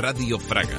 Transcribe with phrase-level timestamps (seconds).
[0.00, 0.78] Radio Fraga.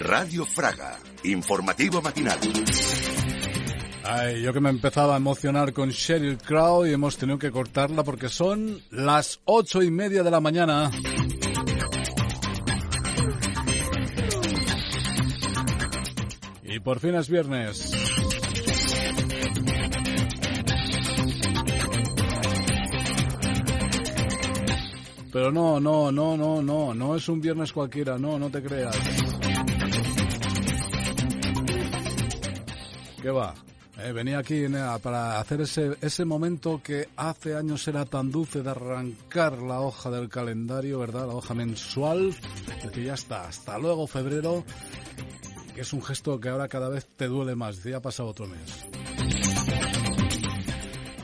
[0.00, 2.38] Radio Fraga, informativo matinal.
[4.04, 8.04] Ay, yo que me empezaba a emocionar con Sheryl Crow y hemos tenido que cortarla
[8.04, 10.90] porque son las ocho y media de la mañana.
[16.64, 18.29] Y por fin es viernes.
[25.32, 28.96] Pero no, no, no, no, no, no es un viernes cualquiera, no, no te creas.
[33.22, 33.54] ¿Qué va?
[34.02, 34.70] Eh, venía aquí eh,
[35.02, 40.10] para hacer ese, ese momento que hace años era tan dulce de arrancar la hoja
[40.10, 41.26] del calendario, ¿verdad?
[41.26, 42.34] La hoja mensual.
[42.82, 44.64] Decir, ya está, hasta luego febrero.
[45.74, 47.82] Que es un gesto que ahora cada vez te duele más.
[47.84, 48.86] Ya ha pasado otro mes.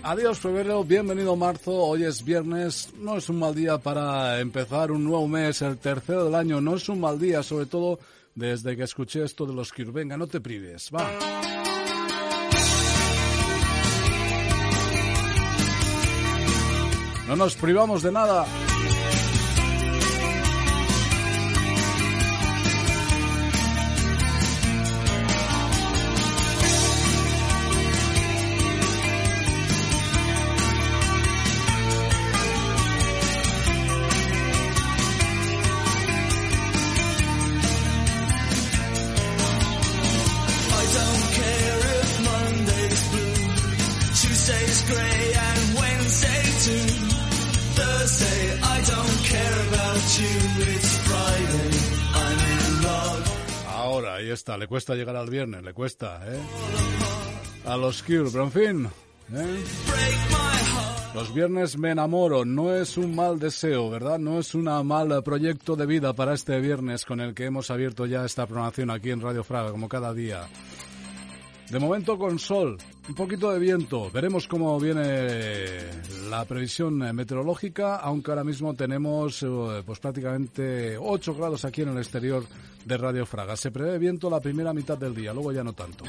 [0.09, 5.03] Adiós febrero, bienvenido marzo, hoy es viernes, no es un mal día para empezar un
[5.03, 7.99] nuevo mes, el tercero del año, no es un mal día, sobre todo
[8.33, 9.91] desde que escuché esto de los Cure.
[9.91, 11.11] Venga, no te prives, va.
[17.27, 18.47] No nos privamos de nada.
[54.55, 56.39] Le cuesta llegar al viernes, le cuesta, ¿eh?
[57.65, 58.88] A los Cure, pero en fin,
[59.34, 59.65] ¿eh?
[61.15, 64.19] Los viernes me enamoro, no es un mal deseo, ¿verdad?
[64.19, 68.06] No es un mal proyecto de vida para este viernes con el que hemos abierto
[68.06, 70.47] ya esta programación aquí en Radio Fraga, como cada día.
[71.71, 72.78] De momento con sol,
[73.09, 74.11] un poquito de viento.
[74.11, 75.78] Veremos cómo viene
[76.28, 81.99] la previsión meteorológica, aunque ahora mismo tenemos eh, pues prácticamente 8 grados aquí en el
[81.99, 82.45] exterior
[82.84, 83.56] de Radio Fraga.
[83.56, 86.05] Se prevé viento la primera mitad del día, luego ya no tanto.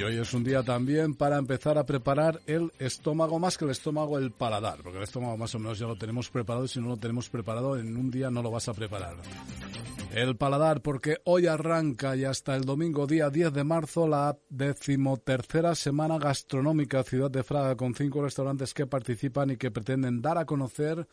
[0.00, 3.70] Y hoy es un día también para empezar a preparar el estómago, más que el
[3.70, 6.80] estómago, el paladar, porque el estómago más o menos ya lo tenemos preparado y si
[6.80, 9.16] no lo tenemos preparado en un día no lo vas a preparar.
[10.14, 15.74] El paladar, porque hoy arranca y hasta el domingo día 10 de marzo la decimotercera
[15.74, 20.46] semana gastronómica Ciudad de Fraga con cinco restaurantes que participan y que pretenden dar a
[20.46, 21.06] conocer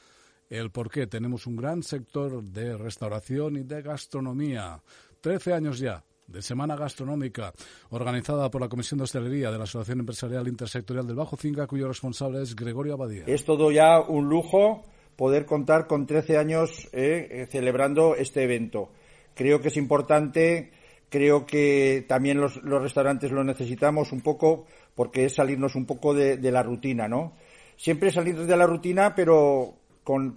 [0.49, 4.81] el por qué tenemos un gran sector de restauración y de gastronomía.
[5.19, 7.53] Trece años ya de Semana Gastronómica,
[7.89, 11.87] organizada por la Comisión de Hostelería de la Asociación Empresarial Intersectorial del Bajo Cinca, cuyo
[11.87, 13.23] responsable es Gregorio Abadía.
[13.27, 14.83] Es todo ya un lujo
[15.15, 18.89] poder contar con 13 años eh, eh, celebrando este evento.
[19.35, 20.71] Creo que es importante,
[21.09, 24.65] creo que también los, restaurantes lo necesitamos un poco
[24.95, 27.33] porque es salirnos un poco de, la rutina, ¿no?
[27.77, 30.35] Siempre salir de la rutina, pero con,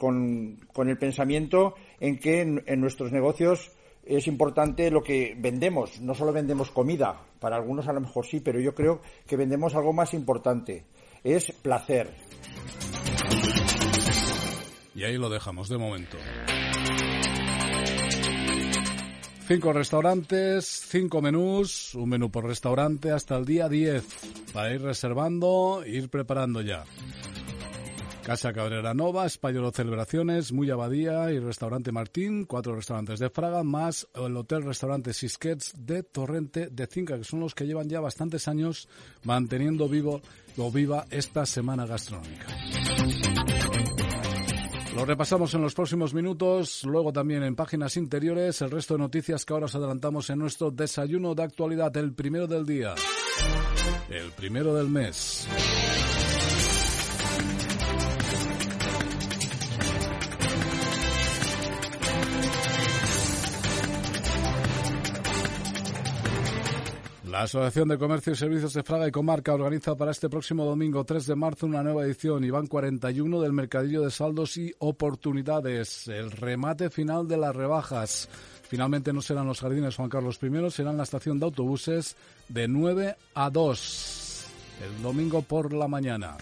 [0.77, 3.73] el pensamiento en que en nuestros negocios
[4.05, 6.01] es importante lo que vendemos.
[6.01, 9.75] No solo vendemos comida, para algunos a lo mejor sí, pero yo creo que vendemos
[9.75, 10.85] algo más importante.
[11.23, 12.11] Es placer.
[14.95, 16.17] Y ahí lo dejamos de momento.
[19.47, 25.83] Cinco restaurantes, cinco menús, un menú por restaurante hasta el día 10 para ir reservando
[25.85, 26.85] e ir preparando ya.
[28.31, 34.07] Casa Cabrera Nova, Español Celebraciones, Muy Abadía y Restaurante Martín, cuatro restaurantes de Fraga, más
[34.15, 38.47] el Hotel Restaurante Sisquets de Torrente de Cinca, que son los que llevan ya bastantes
[38.47, 38.89] años
[39.25, 40.21] manteniendo vivo
[40.57, 42.47] o viva esta semana gastronómica.
[44.95, 49.45] Lo repasamos en los próximos minutos, luego también en páginas interiores, el resto de noticias
[49.45, 52.95] que ahora os adelantamos en nuestro desayuno de actualidad, el primero del día,
[54.09, 55.49] el primero del mes.
[67.31, 71.05] La Asociación de Comercio y Servicios de Fraga y Comarca organiza para este próximo domingo
[71.05, 76.09] 3 de marzo una nueva edición y van 41 del Mercadillo de Saldos y Oportunidades,
[76.09, 78.29] el remate final de las rebajas.
[78.69, 82.17] Finalmente no serán los jardines Juan Carlos I, serán la estación de autobuses
[82.49, 84.47] de 9 a 2,
[84.83, 86.37] el domingo por la mañana.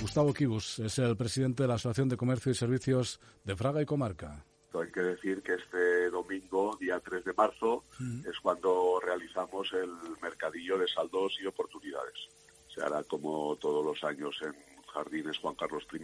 [0.00, 3.84] Gustavo Kibus es el presidente de la Asociación de Comercio y Servicios de Fraga y
[3.84, 4.44] Comarca.
[4.74, 7.84] Hay que decir que este domingo, día 3 de marzo,
[8.28, 12.28] es cuando realizamos el mercadillo de saldos y oportunidades.
[12.68, 14.54] Se hará como todos los años en
[14.92, 16.00] Jardines Juan Carlos I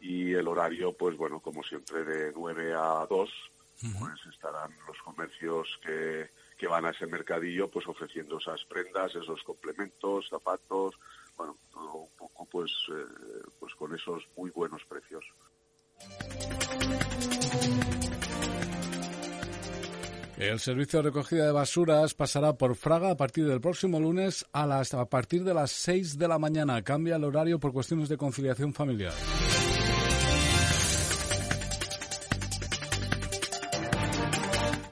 [0.00, 3.30] y el horario, pues bueno, como siempre, de 9 a 2,
[3.98, 9.42] pues estarán los comercios que, que van a ese mercadillo, pues ofreciendo esas prendas, esos
[9.42, 10.94] complementos, zapatos,
[11.36, 15.24] bueno, todo un poco, pues, eh, pues con esos muy buenos precios.
[20.38, 24.66] El servicio de recogida de basuras pasará por Fraga a partir del próximo lunes a,
[24.66, 26.82] las, a partir de las 6 de la mañana.
[26.82, 29.14] Cambia el horario por cuestiones de conciliación familiar.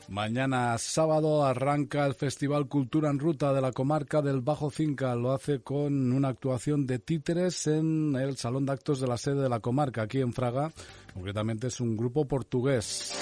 [0.08, 5.14] Mañana sábado arranca el Festival Cultura en Ruta de la comarca del Bajo Cinca.
[5.14, 9.43] Lo hace con una actuación de títeres en el Salón de Actos de la sede
[9.43, 10.73] de la comarca, aquí en Fraga.
[11.12, 13.12] Concretamente es un grupo portugués.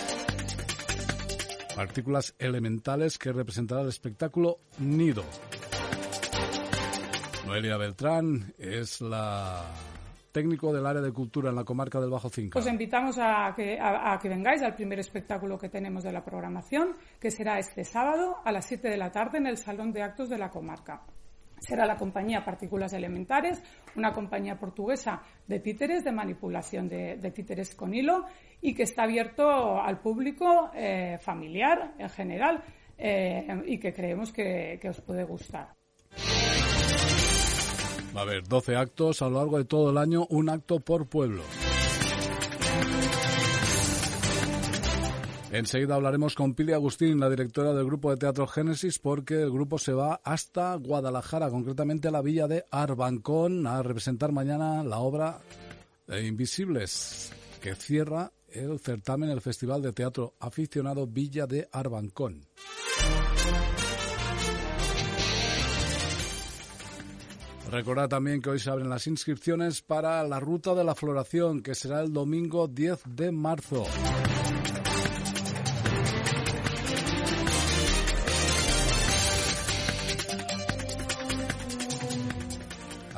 [1.83, 5.25] Partículas elementales que representará el espectáculo Nido.
[7.45, 9.65] Noelia Beltrán es la
[10.31, 12.61] técnico del área de cultura en la comarca del Bajo Cinca.
[12.61, 16.95] Os invitamos a que, a, que vengáis al primer espectáculo que tenemos de la programación,
[17.19, 20.29] que será este sábado a las 7 de la tarde en el Salón de Actos
[20.29, 21.03] de la comarca.
[21.63, 23.63] Será la compañía Partículas Elementares,
[23.95, 28.25] una compañía portuguesa de títeres, de manipulación de, títeres con hilo
[28.61, 32.65] y que está abierto al público eh, familiar en general
[32.99, 35.69] eh, y que creemos que os puede gustar.
[38.15, 41.07] Va a haber 12 actos a lo largo de todo el año, un acto por
[41.07, 41.43] pueblo.
[45.53, 49.79] Enseguida hablaremos con Pili Agustín, la directora del grupo de teatro Génesis, porque el grupo
[49.79, 55.41] se va hasta Guadalajara, concretamente a la villa de Arbancón, a representar mañana la obra
[56.09, 62.47] Invisibles, que cierra el certamen, el Festival de Teatro Aficionado Villa de Arbancón.
[67.71, 71.75] Recordad también que hoy se abren las inscripciones para la Ruta de la Floración, que
[71.75, 73.85] será el domingo 10 de marzo.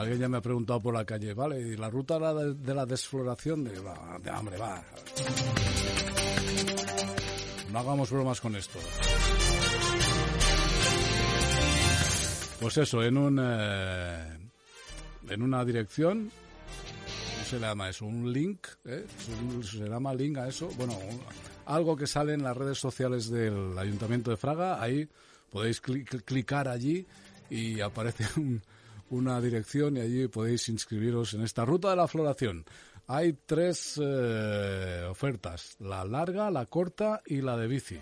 [0.04, 1.58] Alguien ya me ha preguntado por la calle, ¿vale?
[1.62, 3.64] ¿Y la ruta de, la desfloración?
[3.64, 3.72] De,
[4.30, 4.84] hambre, va.
[7.72, 8.78] No hagamos bromas con esto.
[12.60, 13.40] Pues eso, en un...
[13.42, 14.38] Eh,
[15.30, 16.30] en una dirección,
[17.32, 18.04] ¿cómo se llama eso?
[18.04, 19.06] Un link, ¿eh?
[19.62, 20.68] ¿Se llama link a eso?
[20.76, 20.98] Bueno,
[21.64, 25.08] algo que sale en las redes sociales del Ayuntamiento de Fraga, ahí
[25.48, 27.06] podéis clicar allí
[27.48, 28.26] y aparece
[29.10, 32.64] una dirección y allí podéis inscribiros en esta ruta de la floración.
[33.06, 37.98] Hay tres eh, ofertas, la larga, la corta y la de bici.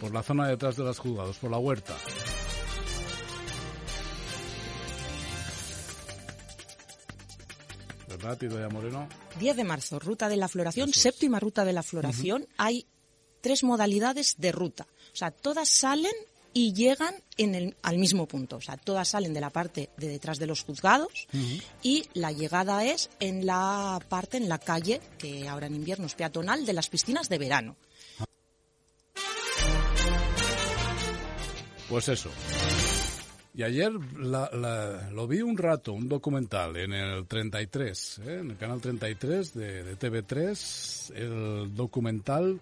[0.00, 1.96] Por la zona detrás de los juzgados, por la huerta.
[8.24, 9.08] ¿verdad, Moreno?
[9.38, 12.46] 10 de marzo, ruta de la floración, séptima ruta de la floración.
[12.56, 12.86] Hay
[13.40, 14.86] tres modalidades de ruta.
[15.12, 16.12] O sea, todas salen
[16.54, 18.56] y llegan en el, al mismo punto.
[18.56, 21.26] O sea, todas salen de la parte de detrás de los juzgados
[21.82, 26.14] y la llegada es en la parte, en la calle, que ahora en invierno es
[26.14, 27.76] peatonal, de las piscinas de verano.
[31.88, 32.30] Pues eso.
[33.56, 38.38] Y ayer lo vi un rato, un documental en el 33, ¿eh?
[38.40, 42.58] en el canal 33 de, de TV3, el documental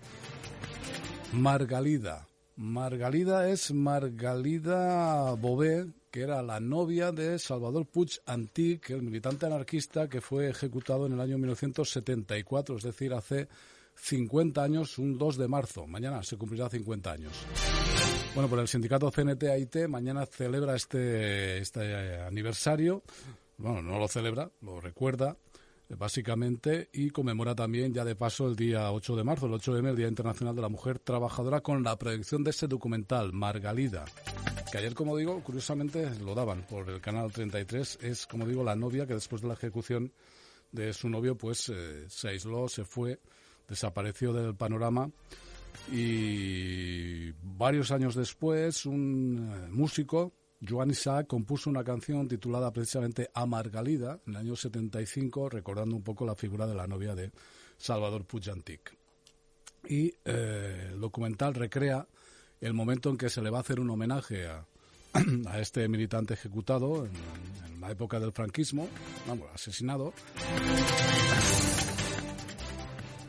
[1.33, 2.27] Margalida.
[2.57, 10.09] Margalida es Margalida Bové, que era la novia de Salvador Puig Antic, el militante anarquista
[10.09, 13.49] que fue ejecutado en el año 1974, es decir, hace
[13.95, 15.87] 50 años, un 2 de marzo.
[15.87, 17.33] Mañana se cumplirá 50 años.
[18.35, 23.03] Bueno, pues el sindicato CNT-AIT mañana celebra este, este aniversario.
[23.57, 25.37] Bueno, no lo celebra, lo recuerda
[25.97, 29.83] básicamente y conmemora también ya de paso el día 8 de marzo, el 8 de
[29.83, 34.05] marzo, el Día Internacional de la Mujer Trabajadora con la proyección de ese documental, Margalida,
[34.71, 38.77] que ayer, como digo, curiosamente lo daban por el canal 33, es, como digo, la
[38.77, 40.13] novia que después de la ejecución
[40.73, 43.21] de su novio, pues eh, se aisló, se fue,
[43.69, 45.11] desapareció del panorama.
[45.91, 50.33] Y varios años después un eh, músico,
[50.67, 56.03] Joan Isaac, compuso una canción titulada precisamente A Margalida en el año 75, recordando un
[56.03, 57.33] poco la figura de la novia de
[57.77, 58.97] Salvador Pujantic.
[59.89, 62.07] Y eh, el documental recrea
[62.61, 64.65] el momento en que se le va a hacer un homenaje a,
[65.49, 67.13] a este militante ejecutado en,
[67.81, 68.89] la época del franquismo,
[69.27, 70.15] vamos, asesinado.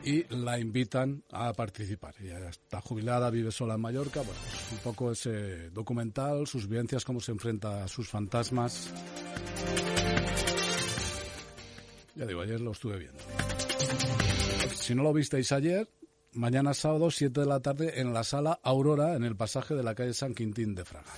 [0.03, 2.15] Y la invitan a participar.
[2.19, 4.21] Ella está jubilada, vive sola en Mallorca.
[4.21, 8.91] Bueno, pues un poco ese documental, sus vivencias, cómo se enfrenta a sus fantasmas.
[12.15, 13.19] Ya digo, ayer lo estuve viendo.
[14.75, 15.89] Si no lo visteis ayer,
[16.33, 19.95] mañana sábado, 7 de la tarde, en la sala Aurora, en el pasaje de la
[19.95, 21.11] calle San Quintín de Fraga.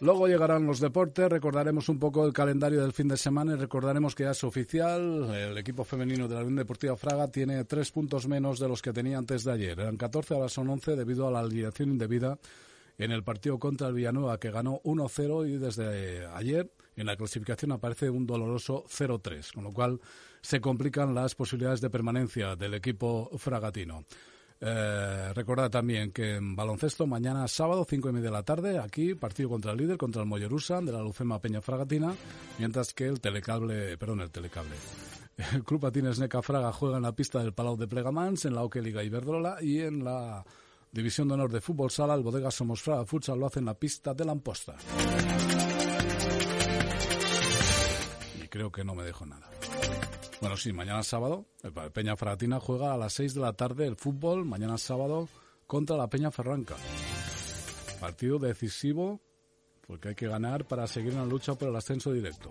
[0.00, 4.14] Luego llegarán los deportes, recordaremos un poco el calendario del fin de semana y recordaremos
[4.14, 8.26] que ya es oficial, el equipo femenino de la Unión Deportiva Fraga tiene tres puntos
[8.26, 9.78] menos de los que tenía antes de ayer.
[9.78, 12.38] Eran 14, ahora son 11 debido a la alineación indebida
[12.96, 17.72] en el partido contra el Villanueva que ganó 1-0 y desde ayer en la clasificación
[17.72, 20.00] aparece un doloroso 0-3, con lo cual
[20.40, 24.06] se complican las posibilidades de permanencia del equipo fragatino.
[24.62, 29.14] Eh, recordad también que en baloncesto, mañana sábado, cinco y media de la tarde, aquí,
[29.14, 32.14] partido contra el líder, contra el Mollerusa, de la Lucema Peña Fragatina,
[32.58, 34.76] mientras que el telecable, perdón, el telecable.
[35.54, 38.62] El Club Patines Neca Fraga juega en la pista del Palau de Plegamans, en la
[38.62, 40.44] Oque Liga Iberdrola y en la
[40.92, 43.74] División de Honor de Fútbol Sala, el Bodega Somos Fraga Futsal lo hace en la
[43.74, 44.76] pista de la Amposta.
[48.42, 49.48] Y creo que no me dejo nada.
[50.40, 51.44] Bueno, sí, mañana sábado,
[51.92, 55.28] Peña Fragatina juega a las 6 de la tarde el fútbol, mañana sábado,
[55.66, 56.76] contra la Peña Ferranca.
[58.00, 59.20] Partido decisivo,
[59.86, 62.48] porque hay que ganar para seguir en la lucha por el ascenso directo.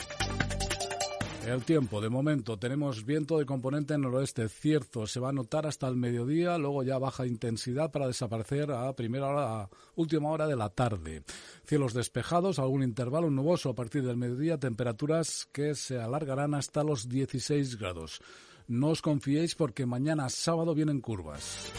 [1.45, 4.49] El tiempo, de momento, tenemos viento de componente noroeste.
[4.49, 8.93] Cierto, se va a notar hasta el mediodía, luego ya baja intensidad para desaparecer a
[8.95, 11.23] primera hora, última hora de la tarde.
[11.65, 17.09] Cielos despejados, algún intervalo nuboso a partir del mediodía, temperaturas que se alargarán hasta los
[17.09, 18.21] 16 grados.
[18.67, 21.71] No os confiéis porque mañana sábado vienen curvas.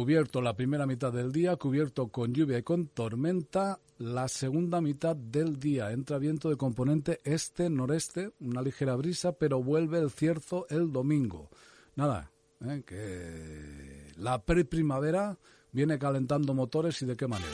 [0.00, 3.80] Cubierto la primera mitad del día, cubierto con lluvia y con tormenta.
[3.98, 9.98] La segunda mitad del día entra viento de componente este-noreste, una ligera brisa, pero vuelve
[9.98, 11.50] el cierzo el domingo.
[11.96, 12.32] Nada,
[12.64, 12.82] ¿eh?
[12.86, 15.36] que la pre-primavera
[15.70, 17.52] viene calentando motores y de qué manera.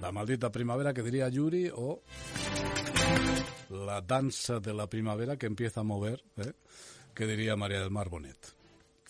[0.00, 2.02] La maldita primavera que diría Yuri o
[3.70, 6.52] la danza de la primavera que empieza a mover, ¿eh?
[7.14, 8.36] que diría María del Mar Bonet.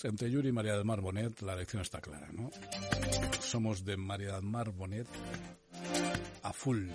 [0.03, 2.51] Entre Yuri y María del Mar Bonet la lección está clara, ¿no?
[3.41, 5.09] Somos de María del Mar Bonet
[6.43, 6.89] a full.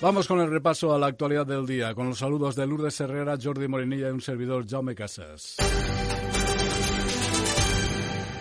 [0.00, 3.38] Vamos con el repaso a la actualidad del día, con los saludos de Lourdes Herrera,
[3.42, 5.56] Jordi Morenilla y un servidor Jaume Casas.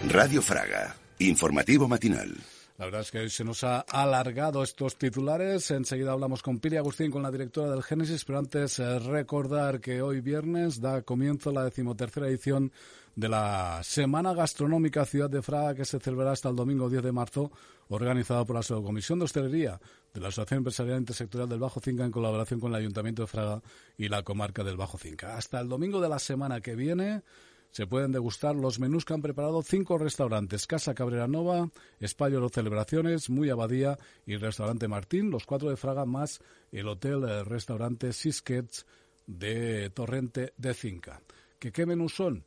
[0.10, 2.36] Radio Fraga, informativo matinal.
[2.78, 5.72] La verdad es que hoy se nos ha alargado estos titulares.
[5.72, 10.02] Enseguida hablamos con Piri Agustín, con la directora del Génesis, pero antes eh, recordar que
[10.02, 12.72] hoy viernes da comienzo la decimotercera edición
[13.16, 17.12] de la Semana Gastronómica Ciudad de Fraga, que se celebrará hasta el domingo 10 de
[17.12, 17.52] marzo,
[17.88, 19.80] organizada por la Comisión de Hostelería
[20.14, 23.62] de la Asociación Empresarial Intersectorial del Bajo Cinca en colaboración con el Ayuntamiento de Fraga
[23.98, 25.38] y la comarca del Bajo Cinca.
[25.38, 27.24] Hasta el domingo de la semana que viene
[27.75, 32.48] se pueden degustar los menús que han preparado cinco restaurantes, Casa Cabrera Nova, Espacio de
[32.48, 36.39] Celebraciones, Muy Abadía y Restaurante Martín, los cuatro de Fraga, más
[36.72, 38.86] el hotel el restaurante Siskets
[39.27, 41.22] de Torrente de Cinca.
[41.60, 42.46] ¿Que ¿Qué menús son?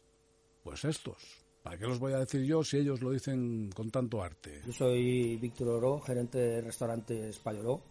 [0.62, 1.44] Pues estos.
[1.62, 4.62] ¿Para qué los voy a decir yo si ellos lo dicen con tanto arte?
[4.64, 7.82] Yo soy Víctor Oro, gerente de restaurante Españoló.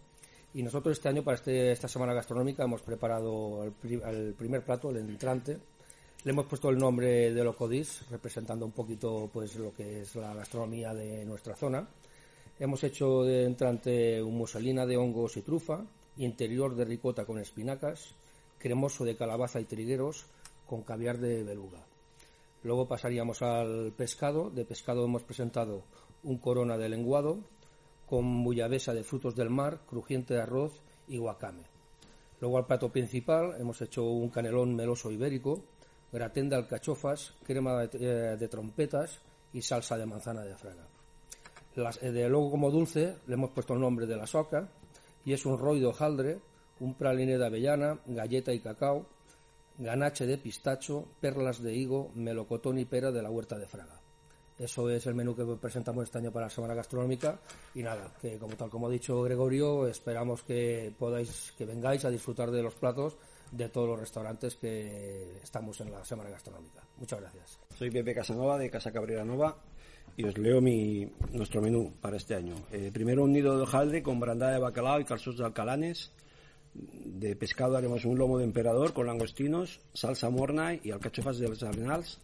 [0.54, 4.96] Y nosotros este año, para este, esta semana gastronómica, hemos preparado el primer plato, el
[4.96, 5.58] entrante,
[6.28, 10.34] le hemos puesto el nombre de Locodis, representando un poquito pues lo que es la
[10.34, 11.88] gastronomía de nuestra zona.
[12.58, 15.86] Hemos hecho de entrante un muselina de hongos y trufa,
[16.18, 18.14] interior de ricota con espinacas,
[18.58, 20.26] cremoso de calabaza y trigueros
[20.66, 21.86] con caviar de beluga.
[22.62, 24.50] Luego pasaríamos al pescado.
[24.50, 25.82] De pescado hemos presentado
[26.24, 27.38] un corona de lenguado
[28.06, 31.62] con bullabesa de frutos del mar, crujiente de arroz y guacame.
[32.42, 35.62] Luego al plato principal hemos hecho un canelón meloso ibérico
[36.12, 39.20] gratén de alcachofas, crema de, eh, trompetas
[39.52, 40.86] y salsa de manzana de fraga.
[42.02, 44.68] Eh, de, luego como dulce le hemos puesto el nombre de la soca
[45.24, 46.40] y es un roido hojaldre,
[46.80, 49.06] un praline de avellana, galleta y cacao,
[49.78, 54.00] ganache de pistacho, perlas de higo, melocotón y pera de la huerta de Fraga.
[54.58, 57.38] Eso es el menú que presentamos este año para la Semana Gastronómica
[57.74, 62.10] y nada, que como tal como ha dicho Gregorio, esperamos que podáis que vengáis a
[62.10, 63.16] disfrutar de los platos
[63.52, 66.82] de todos los restaurantes que estamos en la Semana Gastronómica.
[66.98, 67.58] Muchas gracias.
[67.76, 69.56] Soy Pepe Casanova de Casa Cabrera Nova
[70.16, 72.56] y os leo mi, nuestro menú para este año.
[72.72, 76.12] Eh, primero un nido de hojaldre con brandada de bacalao y calzos de alcalanes.
[76.74, 81.62] De pescado haremos un lomo de emperador con langostinos, salsa mornay y alcachofas de los
[81.62, 82.20] arenals.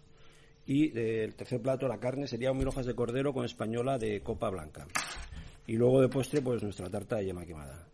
[0.66, 4.50] Y el tercer plato, la carne, sería mil hojas de cordero con española de copa
[4.50, 4.86] blanca.
[5.66, 7.86] Y luego de postre, pues nuestra tarta de yema quemada.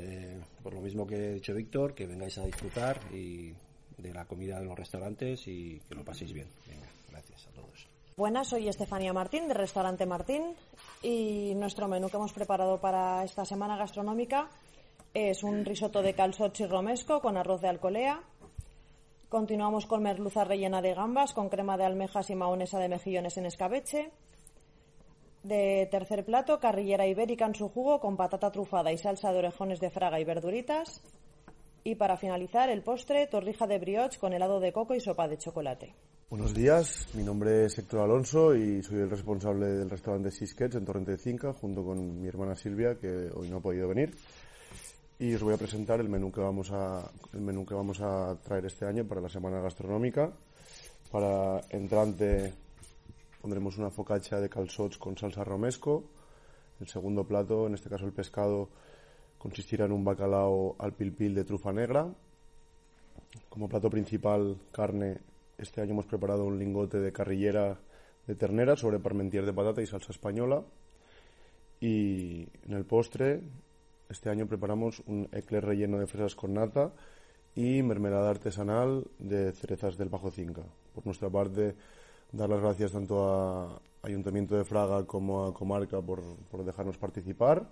[0.00, 3.52] Eh, por lo mismo que ha dicho Víctor, que vengáis a disfrutar y
[3.96, 6.48] de la comida de los restaurantes y que lo paséis bien.
[6.66, 7.88] Venga, gracias a todos.
[8.16, 10.54] Buenas, soy Estefanía Martín, de Restaurante Martín,
[11.02, 14.48] y nuestro menú que hemos preparado para esta semana gastronómica
[15.14, 18.22] es un risotto de calzots y romesco con arroz de alcolea.
[19.28, 23.46] Continuamos con merluza rellena de gambas con crema de almejas y mahonesa de mejillones en
[23.46, 24.10] escabeche.
[25.42, 29.80] De tercer plato, carrillera ibérica en su jugo con patata trufada y salsa de orejones
[29.80, 31.02] de fraga y verduritas.
[31.84, 35.38] Y para finalizar, el postre, torrija de brioche con helado de coco y sopa de
[35.38, 35.94] chocolate.
[36.28, 40.84] Buenos días, mi nombre es Héctor Alonso y soy el responsable del restaurante Sisquets en
[40.84, 44.14] Torrente de Cinca, junto con mi hermana Silvia, que hoy no ha podido venir.
[45.18, 48.36] Y os voy a presentar el menú que vamos a, el menú que vamos a
[48.44, 50.30] traer este año para la semana gastronómica.
[51.10, 52.52] Para entrante
[53.40, 56.04] pondremos una focaccia de calzots con salsa romesco.
[56.80, 58.68] El segundo plato, en este caso el pescado,
[59.38, 62.08] consistirá en un bacalao al pilpil de trufa negra.
[63.48, 65.18] Como plato principal, carne.
[65.56, 67.78] Este año hemos preparado un lingote de carrillera
[68.26, 70.62] de ternera sobre parmentier de patata y salsa española.
[71.80, 73.42] Y en el postre,
[74.08, 76.92] este año preparamos un eclair relleno de fresas con nata
[77.54, 80.62] y mermelada artesanal de cerezas del Bajo Cinca.
[80.94, 81.74] Por nuestra parte,
[82.32, 86.22] dar las gracias tanto a Ayuntamiento de Fraga como a Comarca por,
[86.64, 87.68] dejarnos participar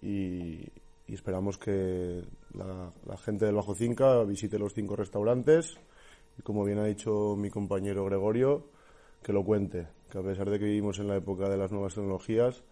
[0.00, 0.68] y,
[1.08, 2.24] esperamos que
[2.54, 5.76] la, gente del Bajo Cinca visite los cinco restaurantes
[6.38, 8.64] y como bien ha dicho mi compañero Gregorio,
[9.22, 11.94] que lo cuente, que a pesar de que vivimos en la época de las nuevas
[11.94, 12.64] tecnologías,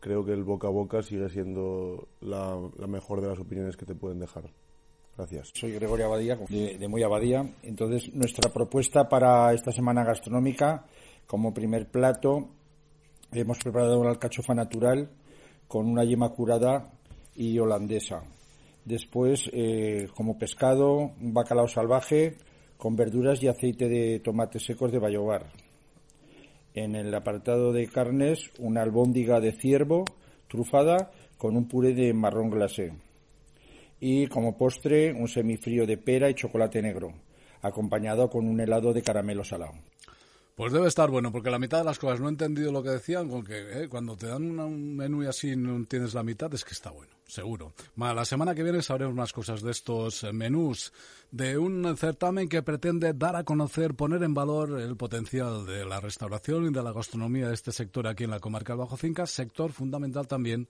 [0.00, 3.94] creo que el boca a boca sigue siendo la, mejor de las opiniones que te
[3.94, 4.50] pueden dejar.
[5.16, 5.50] Gracias.
[5.54, 7.48] Soy Gregorio Abadía, de, Muy Abadía.
[7.62, 10.84] Entonces, nuestra propuesta para esta semana gastronómica,
[11.26, 12.50] como primer plato,
[13.32, 15.08] hemos preparado una alcachofa natural
[15.68, 16.92] con una yema curada
[17.34, 18.24] y holandesa.
[18.84, 22.36] Después, eh, como pescado, un bacalao salvaje
[22.76, 25.46] con verduras y aceite de tomates secos de Bayobar.
[26.74, 30.04] En el apartado de carnes, una albóndiga de ciervo
[30.46, 32.92] trufada con un puré de marrón glacé.
[34.00, 37.14] Y como postre, un semifrío de pera y chocolate negro,
[37.62, 39.74] acompañado con un helado de caramelo salado.
[40.56, 42.88] Pues debe estar bueno, porque la mitad de las cosas no he entendido lo que
[42.88, 46.52] decían, con que eh, cuando te dan un menú y así no tienes la mitad,
[46.54, 47.74] es que está bueno, seguro.
[47.94, 50.94] la semana que viene sabremos más cosas de estos eh, menús,
[51.30, 56.00] de un certamen que pretende dar a conocer, poner en valor el potencial de la
[56.00, 59.26] restauración y de la gastronomía de este sector aquí en la comarca del Bajo Cinca,
[59.26, 60.68] sector fundamental también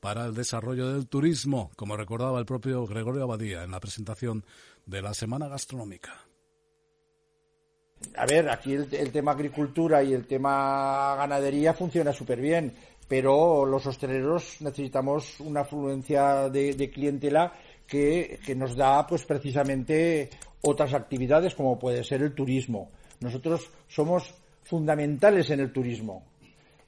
[0.00, 4.44] para el desarrollo del turismo, como recordaba el propio Gregorio Abadía en la presentación
[4.86, 6.28] de la Semana Gastronómica.
[8.16, 12.72] A ver, aquí el, tema agricultura y el tema ganadería funciona súper bien,
[13.08, 17.52] pero los hosteleros necesitamos una afluencia de, clientela
[17.86, 20.30] que, nos da, pues precisamente,
[20.62, 22.90] otras actividades como puede ser el turismo.
[23.20, 26.24] Nosotros somos fundamentales en el turismo.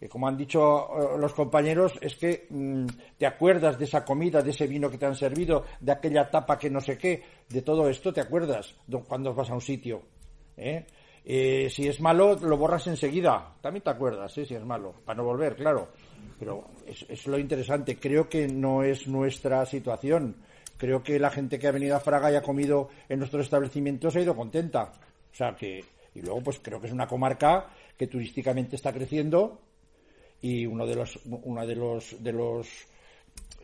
[0.00, 2.86] Y como han dicho eh, los compañeros, es que mm,
[3.18, 6.58] te acuerdas de esa comida, de ese vino que te han servido, de aquella tapa
[6.58, 8.74] que no sé qué, de todo esto te acuerdas
[9.06, 10.02] cuando vas a un sitio.
[10.56, 10.86] ¿eh?
[11.24, 13.54] Eh, si es malo, lo borras enseguida.
[13.60, 14.46] También te acuerdas, ¿eh?
[14.46, 15.88] si es malo, para no volver, claro.
[16.38, 17.98] Pero es, lo interesante.
[17.98, 20.36] Creo que no es nuestra situación.
[20.78, 24.16] Creo que la gente que ha venido a Fraga y ha comido en nuestros establecimientos
[24.16, 24.92] ha ido contenta.
[25.30, 25.84] O sea que,
[26.14, 29.60] y luego, pues creo que es una comarca que turísticamente está creciendo
[30.40, 32.66] y uno de los, una de los, de los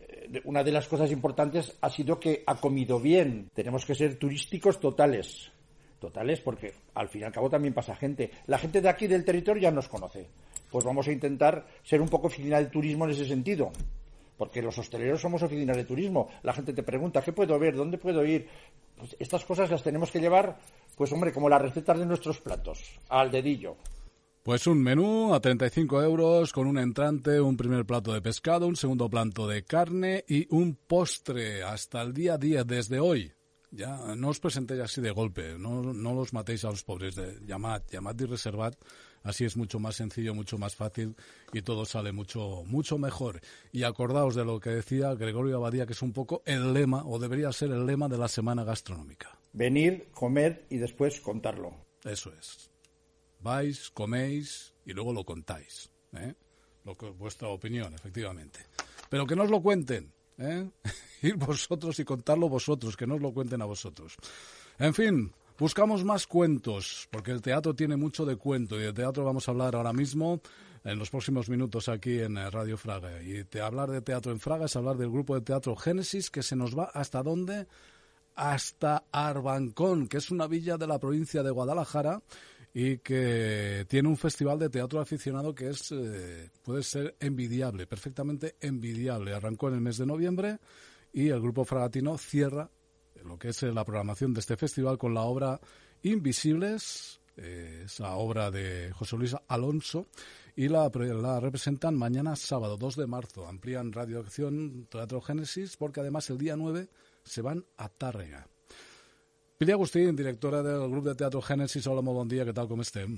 [0.09, 3.49] eh, una de las cosas importantes ha sido que ha comido bien.
[3.55, 5.51] Tenemos que ser turísticos totales
[5.99, 8.31] totales, porque al fin y al cabo también pasa gente.
[8.47, 10.27] La gente de aquí del territorio ya nos conoce.
[10.71, 13.73] Pues vamos a intentar ser un poco oficina de turismo en ese sentido.
[14.37, 16.29] Porque los hosteleros somos oficinas de turismo.
[16.43, 17.75] La gente te pregunta, ¿qué puedo ver?
[17.75, 18.47] ¿Dónde puedo ir?
[18.97, 20.59] Pues estas cosas las tenemos que llevar,
[20.97, 23.77] pues hombre, como las recetas de nuestros platos, al dedillo.
[24.47, 28.77] Pues un menú a 35 euros con un entrante, un primer plato de pescado, un
[28.77, 33.33] segundo plato de carne y un postre hasta el día 10 desde hoy.
[33.73, 37.41] Ya, no os presentéis así de golpe, no, no los matéis a los pobres, de,
[37.45, 38.75] llamad, llamad y reservad,
[39.25, 41.17] así es mucho más sencillo, mucho más fácil
[41.53, 43.41] y todo sale mucho, mucho mejor.
[43.73, 47.19] Y acordaos de lo que decía Gregorio Abadía, que es un poco el lema, o
[47.19, 49.37] debería ser el lema de la semana gastronómica.
[49.53, 51.75] Venir, comer y después contarlo.
[52.05, 52.76] Eso es.
[53.41, 55.91] Vais, coméis y luego lo contáis.
[56.15, 56.35] ¿eh?
[57.19, 58.61] Vuestra opinión, efectivamente.
[59.09, 60.69] Pero que no os lo cuenten, ¿eh?
[61.23, 64.17] Ir vosotros y contarlo vosotros, que no os lo cuenten a vosotros.
[64.79, 69.25] En fin, buscamos más cuentos, porque el teatro tiene mucho de cuento y de teatro
[69.25, 70.41] vamos a hablar ahora mismo
[70.85, 73.21] en los próximos minutos aquí en eh, Radio Fraga.
[73.23, 76.43] Y te, hablar de teatro en Fraga es hablar del grupo de teatro Génesis, que
[76.43, 77.67] se nos va hasta dónde?
[78.37, 82.23] Hasta Arbancón, que es una villa de la provincia de Guadalajara
[82.79, 88.57] y que tiene un festival de teatro aficionado que es eh, puede ser envidiable, perfectamente
[88.61, 89.33] envidiable.
[89.33, 90.59] Arrancó en el mes de noviembre
[91.11, 92.69] y el grupo Fragatino cierra
[93.25, 95.59] lo que es la programación de este festival con la obra
[96.03, 100.09] Invisibles, eh, esa obra de José Luis Alonso,
[100.55, 103.49] y la, la, representan mañana sábado 2 de marzo.
[103.49, 106.91] Amplían Radioacción Teatro Génesis porque además el día 9
[107.25, 108.49] se van a Tàrrega.
[109.59, 111.87] Pili Agustín, directora del grup de teatre Génesis.
[111.89, 113.15] Hola, molt bon dia, què tal, com estem?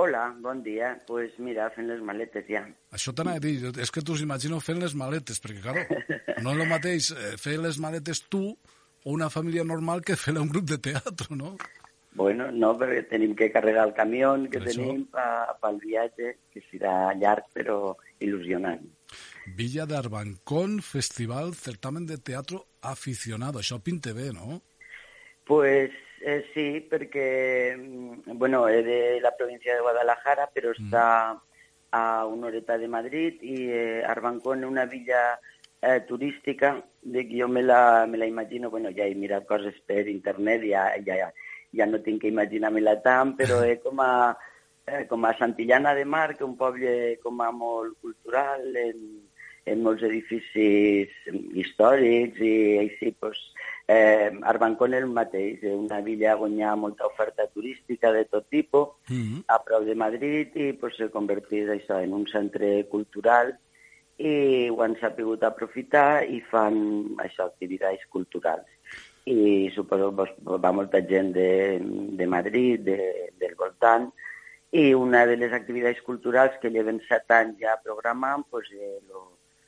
[0.00, 0.94] Hola, bon dia.
[0.94, 2.62] Doncs pues mira, fent les maletes ja.
[2.96, 5.84] Això t'anava a dir, és que t'us imagino fent les maletes, perquè, claro,
[6.40, 10.32] no és el mateix eh, fer les maletes tu o una família normal que fer
[10.40, 11.52] un grup de teatre, no?
[12.16, 17.12] Bueno, no, perquè tenim que carregar el camió que per tenim pel viatge, que serà
[17.20, 17.80] llarg però
[18.24, 18.88] il·lusionant.
[19.58, 23.60] Villa d'Arbancón, Festival Certamen de Teatro Aficionado.
[23.60, 24.62] Això pinta bé, no?
[25.44, 31.40] Pues eh, sí, porque, mm, bueno, es de la provincia de Guadalajara, pero está
[31.90, 35.38] a una horeta de Madrid y eh, Arbancón una villa
[35.80, 39.74] eh, turística de que yo me la, me la imagino, bueno, ya he mirado cosas
[39.86, 41.32] por internet, ya, ya,
[41.72, 44.36] ya no tengo que imaginármela tan, pero es como a,
[44.86, 49.23] eh, com a Santillana de Mar, que és un poble com a molt cultural, en,
[49.66, 51.12] en molts edificis
[51.56, 53.38] històrics i així, pues,
[53.86, 58.88] Eh, Arbancón el mateix, una villa on hi ha molta oferta turística de tot tipus,
[59.10, 59.44] mm -hmm.
[59.46, 63.58] a prop de Madrid, i pues, se converteix això en un centre cultural
[64.16, 68.66] i ho han sabut aprofitar i fan això, activitats culturals.
[69.26, 71.78] I suposo que va molta gent de,
[72.18, 74.12] de Madrid, de, del voltant,
[74.70, 79.00] i una de les activitats culturals que lleven set anys ja programant pues, eh,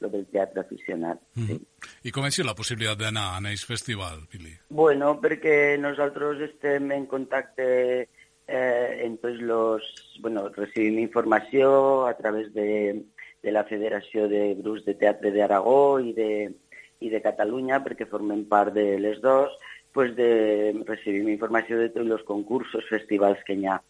[0.01, 1.21] lo, lo del teatre aficionat.
[1.35, 1.59] Mm -hmm.
[1.59, 2.09] sí.
[2.09, 4.53] I com és la possibilitat d'anar a aquest festival, Pili?
[4.69, 8.09] Bueno, perquè nosaltres estem en contacte
[8.47, 9.83] eh, en tots los...
[10.21, 13.05] Bueno, recibim informació a través de,
[13.43, 16.53] de la Federació de Grups de Teatre d'Aragó i de,
[17.01, 19.53] i de Catalunya, perquè formem part de les dos,
[19.93, 23.81] pues de, recibim informació de tots els concursos, festivals que hi ha.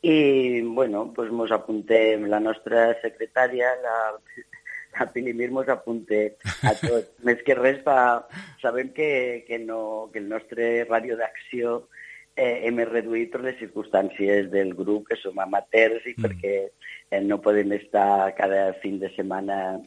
[0.00, 3.96] I, bueno, pues mos apuntem la nostra secretària, la,
[4.98, 7.12] a Pilimir mos apunte a tot.
[7.26, 8.26] Més que res, pa,
[8.62, 11.80] sabem que, que, no, que el nostre ràdio d'acció
[12.38, 16.24] eh, hem reduït les circumstàncies del grup, que som amateurs i mm.
[16.24, 16.56] perquè
[17.10, 19.78] eh, no podem estar cada fin de setmana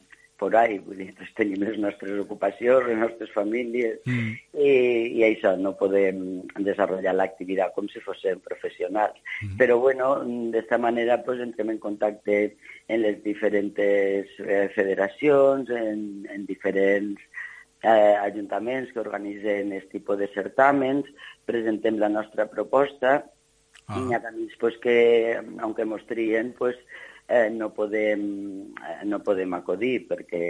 [0.41, 4.29] por ahí, vull dir, doncs tenim les nostres ocupacions, les nostres famílies, mm.
[4.57, 4.71] i,
[5.19, 6.23] i això, no podem
[6.55, 9.19] desenvolupar l'activitat com si fóssim professionals.
[9.43, 9.59] Mm.
[9.59, 10.07] Però, bueno,
[10.55, 12.39] d'esta manera pues, entrem en contacte
[12.87, 16.01] en les diferents eh, federacions, en,
[16.33, 17.21] en diferents
[17.85, 21.13] eh, ajuntaments que organitzen aquest tipus de certàmens,
[21.45, 23.93] presentem la nostra proposta, ah.
[23.93, 24.97] i hi ha camins pues, que,
[25.37, 26.81] aunque mos trien, pues,
[27.31, 30.41] eh, no, podem, eh, no podem acudir perquè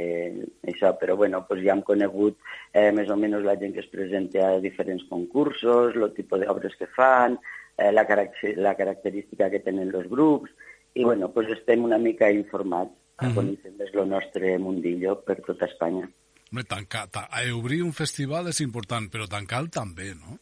[0.65, 2.39] això, però bueno, pues ja hem conegut
[2.73, 6.73] eh, més o menys la gent que es presenta a diferents concursos, el tipus d'obres
[6.79, 7.37] que fan,
[7.77, 10.49] eh, la, caracter la característica que tenen els grups,
[10.97, 13.35] i bueno, pues estem una mica informats, uh -huh.
[13.35, 16.09] coneixem més el nostre mundillo per tota Espanya.
[16.51, 20.39] Home, tancar, ta, obrir un festival és important, però tancar també, no?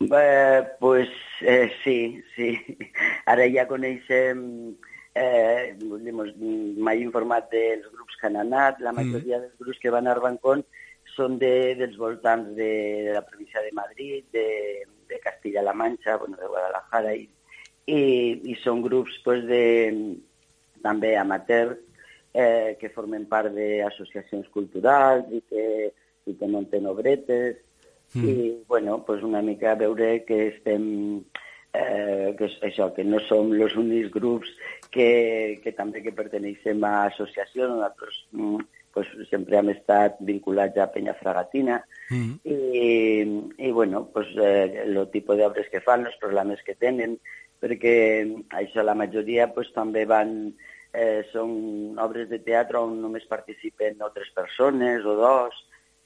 [0.00, 1.08] Eh, pues
[1.40, 2.58] eh, sí, sí.
[3.26, 4.76] Ara ja coneixem
[5.18, 9.42] eh, m'he informat dels grups que han anat, la majoria mm.
[9.46, 10.64] dels grups que van a Arbancón
[11.14, 12.70] són de, dels voltants de,
[13.08, 14.46] de la província de Madrid, de,
[15.08, 17.26] de Castilla-La Mancha, bueno, de Guadalajara, i,
[17.88, 18.00] i,
[18.52, 19.62] i són grups pues, de,
[20.84, 21.78] també amateurs
[22.34, 25.64] eh, que formen part d'associacions culturals i que,
[26.28, 27.58] i que munten obretes,
[28.14, 28.24] mm.
[28.28, 28.34] i
[28.68, 31.24] bueno, pues una mica veure que estem
[31.72, 34.50] eh, que és això, que no som els únics grups
[34.90, 40.88] que, que també que perteneixem a associacions, nosaltres mm, pues, sempre hem estat vinculats a
[40.92, 42.38] Penya Fragatina mm -hmm.
[42.44, 47.18] i, i bueno, pues, eh, el tipus d'obres que fan, els problemes que tenen,
[47.60, 47.94] perquè
[48.50, 50.54] això la majoria pues, també van,
[50.92, 55.54] eh, són obres de teatre on només participen o tres persones o dos,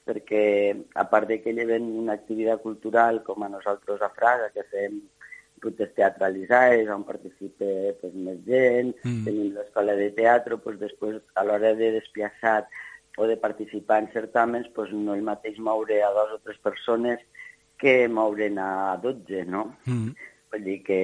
[0.04, 4.64] perquè a part de que lleven una activitat cultural com a nosaltres a Fraga, que
[4.64, 5.00] fem
[5.62, 7.68] rutes teatralitzades on participa
[8.00, 9.22] pues, més gent, mm.
[9.28, 12.64] tenim l'escola de teatre, pues, després a l'hora de desplaçar
[13.16, 17.20] o de participar en certàmens pues, no el mateix moure a dos o tres persones
[17.82, 19.64] que moure'n a 12, no?
[19.90, 20.12] Mm.
[20.52, 21.00] Vull dir que,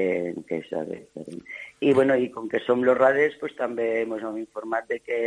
[0.47, 1.45] que això és diferent.
[1.81, 5.21] I, bueno, i com que som los rades, pues, també ens hem informat de que,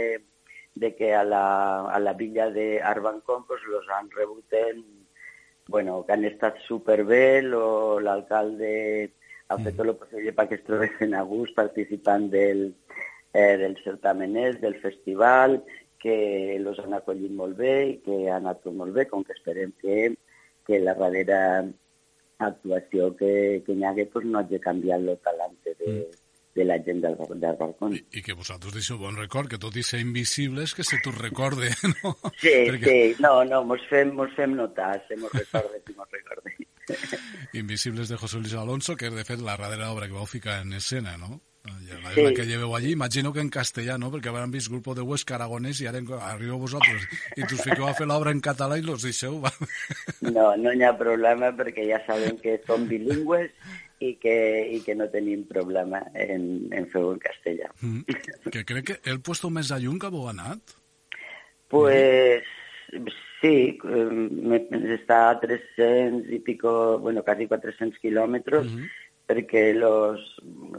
[0.75, 1.45] de que a, la,
[1.91, 4.83] a la villa d'Arbancón pues, los han rebut en,
[5.67, 8.71] bueno, que han estat superbé, l'alcalde
[9.51, 12.65] ha fet tot el possible perquè es trobessin a gust participant del,
[13.33, 15.61] eh, del certameners, del festival,
[16.01, 19.35] que los han acollit molt bé i que ha anat tot molt bé, com que
[19.37, 20.15] esperem que,
[20.65, 21.41] que la darrera
[22.41, 25.93] actuació que, que hi hagué pues, no hagi canviat el talante de,
[26.55, 27.91] de la gent del, del balcó.
[27.93, 31.69] I que vosaltres deixeu bon record, que tot i ser invisibles, que se t'ho recorde,
[31.93, 32.15] no?
[32.41, 36.09] Sí, Perquè sí, no, no, mos fem, mos fem notar, se mos recorde, se mos
[36.17, 36.57] recorde.
[37.53, 40.61] Invisibles de José Luis Alonso, que és de fet la darrera obra que vau ficar
[40.61, 41.41] en escena, no?
[41.63, 42.23] La, Sí.
[42.23, 44.09] la que lleveu allí, imagino que en castellà, no?
[44.11, 47.03] Perquè hauran vist grup de Huesca aragonès i ara en- arribeu vosaltres
[47.37, 49.37] i us fiqueu a fer l'obra en català i los deixeu.
[49.43, 49.51] Va.
[50.21, 53.51] No, no hi ha problema perquè ja sabem que som bilingües
[53.99, 54.35] i que,
[54.73, 57.69] i que no tenim problema en, en fer-ho en castellà.
[57.81, 58.01] Mm.
[58.49, 60.59] Que crec que el puesto més a que vau anat.
[61.69, 62.41] Pues
[63.41, 63.77] sí,
[64.89, 68.67] está a 300 y pico, bueno, casi 400 kilómetros,
[69.27, 70.19] perquè los,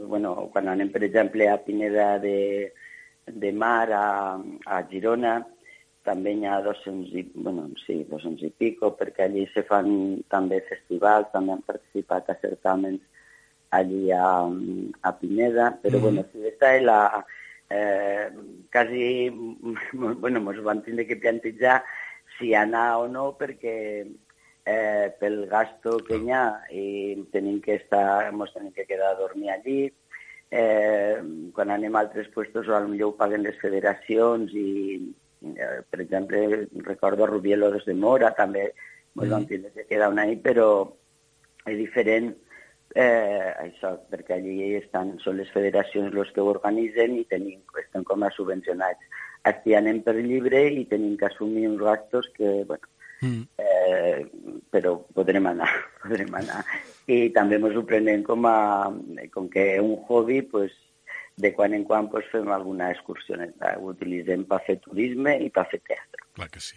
[0.07, 2.71] bueno, quan anem, per exemple, a Pineda de,
[3.25, 5.39] de Mar, a, a Girona,
[6.03, 10.61] també hi ha 200 i, bueno, sí, 200 i pico, perquè allí se fan també
[10.69, 13.01] festivals, també han participat a certàmens
[13.71, 14.45] allí a,
[15.01, 16.01] a Pineda, però Mhm.
[16.03, 17.25] bueno, si esta és la...
[17.69, 18.29] Eh,
[18.71, 19.31] quasi,
[20.21, 21.79] bueno, ens van tindre que plantejar
[22.37, 23.75] si anar o no, perquè
[24.65, 26.85] eh, pel gasto que hi ha i
[27.33, 29.81] tenim que estar, ens tenim que quedar a dormir allí.
[30.53, 31.17] Eh,
[31.53, 35.13] quan anem a altres puestos, potser ho paguen les federacions i,
[35.55, 40.37] eh, per exemple, recordo Rubielo desde Mora, també ens vam tindre que quedar un any,
[40.41, 40.67] però
[41.65, 42.31] és diferent
[42.95, 48.05] eh, això, perquè allí estan, són les federacions els que ho organitzen i tenim, estan
[48.07, 49.21] com a subvencionats.
[49.49, 52.87] Aquí anem per llibre i tenim que assumir uns gastos que, bueno,
[53.23, 53.47] Mm.
[53.57, 54.27] eh,
[54.69, 55.69] però podrem anar,
[56.03, 56.63] podrem anar.
[57.07, 58.91] I també ens ho prenem com, a,
[59.31, 60.75] com que és un hobby, pues,
[61.39, 63.39] de quan en quan pues, fem alguna excursió.
[63.79, 66.22] Ho utilitzem per fer turisme i per fer teatre.
[66.33, 66.75] Clar que sí.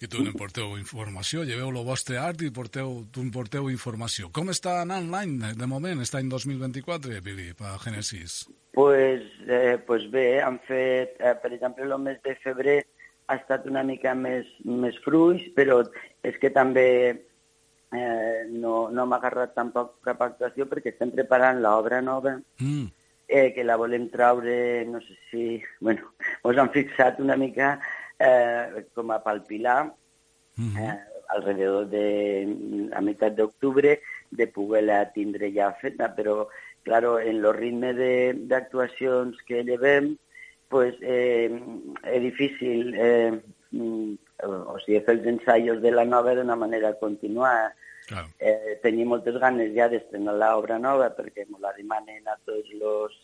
[0.00, 4.30] I tu en porteu informació, lleveu el vostre art i porteu, tu en porteu informació.
[4.32, 8.46] Com està anant l'any, de- moment, està any 2024, Billy, per Genesis?
[8.72, 12.86] Pues, eh, pues bé, han fet, eh, per exemple, el mes de febrer
[13.28, 15.82] ha estat una mica més, més fruix, però
[16.22, 16.88] és que també
[17.92, 22.86] eh, no, no m'ha agarrat tampoc cap actuació perquè estem preparant l'obra nova Mm.
[23.28, 25.62] eh, que la volem traure, no sé si...
[25.80, 26.12] Bueno,
[26.44, 27.78] ens han fixat una mica
[28.18, 29.92] eh, com a palpilar
[30.58, 30.98] eh,
[31.34, 34.00] alrededor de a meitat d'octubre
[34.30, 36.48] de poder-la tindre ja feta, però,
[36.82, 40.16] claro, en el ritme de- d'actuacions que llevem,
[40.68, 41.50] pues, eh,
[42.04, 47.74] és difícil eh, mm, o sigui, fer els ensaios de la nova d'una manera continuada.
[48.06, 48.28] Claro.
[48.38, 53.14] Eh, tenim moltes ganes ja d'estrenar l'obra nova perquè ens la demanen a tots los,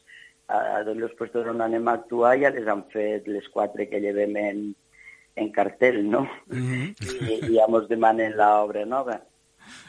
[0.49, 3.89] a, a tots els puestos on anem a actuar, ja les han fet les quatre
[3.91, 4.63] que llevem en,
[5.35, 6.27] en cartel, no?
[6.51, 6.95] I,
[7.47, 9.21] i ja ens demanen l'obra nova.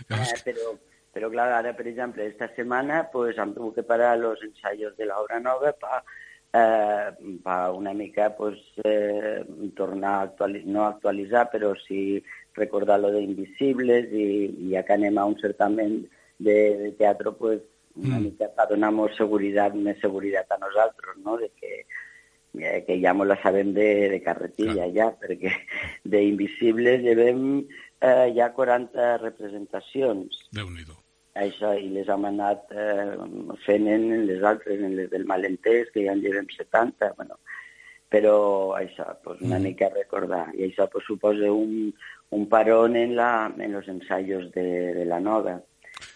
[0.08, 0.74] Eh, però,
[1.14, 5.08] però clar, ara, per exemple, esta setmana pues, hem tingut que parar els ensaios de
[5.10, 6.02] l'obra nova per
[6.54, 7.12] eh,
[7.44, 9.44] pa una mica pues, eh,
[9.76, 12.24] tornar a actualitzar, no actualitzar, però sí
[12.54, 14.26] recordar lo de Invisibles i,
[14.68, 16.02] i ja que anem a un certamen
[16.38, 17.62] de, de teatre, pues,
[17.96, 18.24] una Mm.
[18.24, 21.38] mica per donar-nos seguretat, més seguretat a nosaltres, no?
[21.38, 21.84] de que,
[22.60, 25.54] eh, que ja mos la sabem de, de carretilla ja, perquè
[26.04, 27.62] d'Invisibles llevem
[28.02, 30.48] eh, ja 40 representacions.
[30.56, 30.98] Déu-n'hi-do.
[31.42, 33.16] Això, i les hem anat eh,
[33.66, 37.38] fent en les altres, en les del malentès, que ja en llevem 70, bueno,
[38.12, 39.64] però això, pues, una Mm.
[39.64, 40.50] mica recordar.
[40.56, 41.94] I això pues, suposa un,
[42.32, 45.62] un parón en, la, en los ensayos de, de la nova.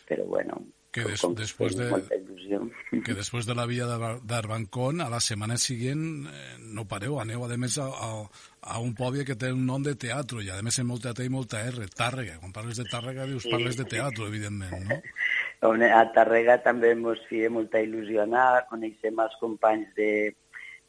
[0.07, 0.59] Però bueno,
[0.95, 1.89] Que des, com després de,
[3.05, 6.43] que després de la via d'Ar- d'Arbancón, a la setmana següent eh,
[6.75, 8.11] no pareu, aneu a més a, a,
[8.75, 11.25] a un poble que té un nom de teatre i a més en molta T
[11.27, 12.37] i molta R, Tàrrega.
[12.39, 13.51] Quan parles de Tàrrega dius Sí.
[13.51, 15.01] parles de teatre, evidentment, no?
[15.65, 20.09] A Tàrrega també ens feia molta il·lusió anar, coneixem els companys de,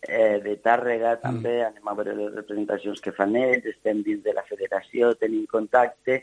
[0.07, 4.35] eh, de Tàrrega també, anem a veure les representacions que fan ells, estem dins de
[4.37, 6.23] la federació, tenim contacte,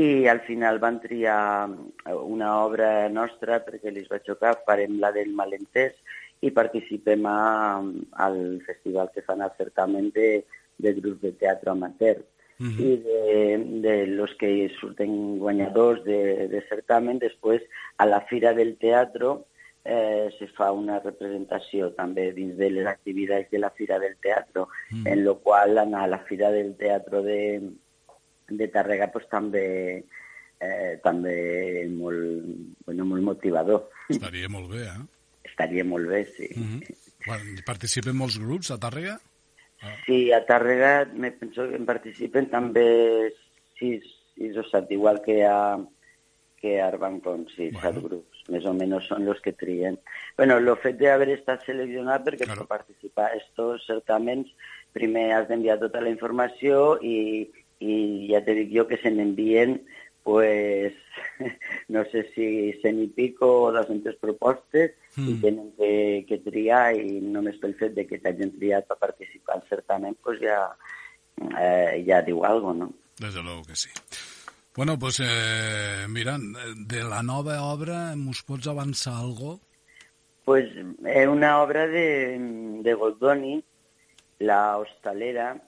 [0.00, 1.68] i al final van triar
[2.22, 5.96] una obra nostra perquè li va xocar, farem la del malentès
[6.40, 7.82] i participem a,
[8.26, 10.30] al festival que fan al certamen de,
[10.80, 12.22] de grups de teatre amateur.
[12.60, 12.80] Uh -huh.
[12.88, 17.62] i de, de los que surten guanyadors de, de certamen, després
[17.96, 19.46] a la Fira del Teatro
[19.84, 24.68] eh, se fa una representació també dins de les activitats de la Fira del Teatro,
[24.90, 25.06] mm.
[25.06, 27.70] en lo qual a la Fira del Teatro de,
[28.50, 29.64] de Tàrrega pues, també
[30.60, 32.44] eh, també molt,
[32.86, 33.88] bueno, molt motivador.
[34.12, 35.00] Estaria molt bé, eh?
[35.50, 36.48] Estaria molt bé, sí.
[36.54, 36.96] Mm -hmm.
[37.26, 39.18] bueno, participen molts grups a Tàrrega?
[39.82, 39.96] Ah.
[40.06, 43.32] Sí, a Tàrrega me penso que en participen també
[43.78, 44.04] sis,
[44.36, 45.78] sis o set, igual que a,
[46.60, 47.80] que a Arbancon, sí, bueno.
[47.80, 49.98] set grups més o menys són els que trien.
[50.36, 52.66] bueno, el fet d'haver estat seleccionat perquè claro.
[52.66, 54.50] per participar a estos certaments
[54.92, 57.48] primer has d'enviar tota la informació i,
[57.80, 59.80] i ja te dic jo que se n'envien
[60.22, 60.94] pues,
[61.88, 65.28] no sé si cent i pico o 200 propostes mm.
[65.28, 65.92] i tenen que,
[66.28, 70.42] que triar i només pel fet de que t'hagin triat per participar al certament pues
[70.44, 70.60] ja,
[71.56, 72.92] eh, ja diu alguna cosa, no?
[73.20, 73.90] Desde luego que sí.
[74.76, 76.38] Bueno, pues eh, mira,
[76.76, 79.60] de la nova obra, ¿nos pots avançar algo?
[80.44, 80.70] Pues
[81.04, 82.38] es una obra de,
[82.82, 83.62] de Goldoni,
[84.38, 85.60] La Hostalera.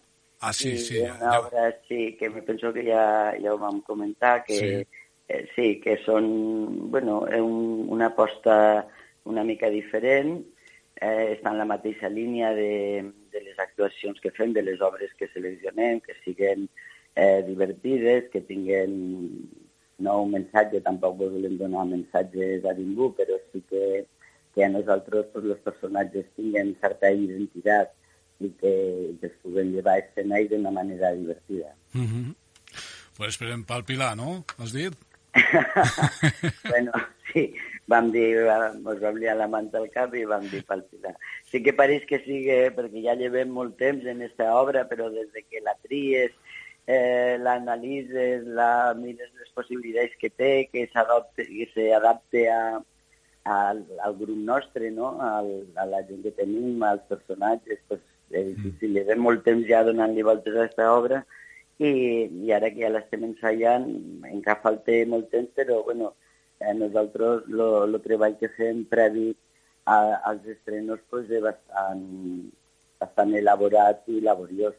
[0.44, 0.98] Ah, sí, sí.
[0.98, 1.40] Es una ja.
[1.40, 4.86] obra, sí, que me penso que ja, ja ho vam comentar, que sí,
[5.28, 6.26] eh, sí que són,
[6.90, 8.56] bueno, és un, una aposta
[9.30, 10.40] una mica diferent,
[10.98, 15.14] eh, està en la mateixa línia de, de les actuacions que fem, de les obres
[15.14, 16.66] que seleccionem, que siguen
[17.14, 18.98] eh, divertides, que tinguen
[20.02, 24.04] no un missatge, tampoc volem donar missatges a ningú, però sí que,
[24.56, 27.94] que a nosaltres tots els personatges tinguen certa identitat
[28.44, 28.72] i que,
[29.20, 31.74] que es puguen llevar a escena i d'una manera divertida.
[31.92, 32.34] Mm -hmm.
[33.16, 34.44] Pues esperem pel Pilar, no?
[34.58, 34.94] Has dit?
[36.70, 36.92] bueno,
[37.32, 37.54] sí,
[37.86, 41.14] vam dir, ens vam liar la manta al cap i vam dir pel Pilar.
[41.50, 45.28] Sí que pareix que sigui, perquè ja llevem molt temps en aquesta obra, però des
[45.32, 46.32] de que la tries
[46.86, 52.80] eh, l'analitzes, la mires les possibilitats que té, que s'adapte a,
[53.44, 53.56] a,
[54.06, 55.14] al grup nostre, no?
[55.20, 58.02] Al, a la gent que tenim, als personatges, pues,
[58.32, 58.56] és mm.
[58.56, 58.98] difícil.
[59.04, 59.22] Mm.
[59.22, 61.22] molt temps ja donant-li voltes a aquesta obra
[61.78, 61.92] i,
[62.46, 63.88] i ara que ja l'estem ensaiant
[64.28, 66.12] encara falta molt temps, però bueno,
[66.60, 69.30] eh, nosaltres el treball que fem previ
[69.84, 69.96] a,
[70.30, 72.04] als estrenos pues, és bastant,
[73.02, 74.74] bastant elaborat i laboriós.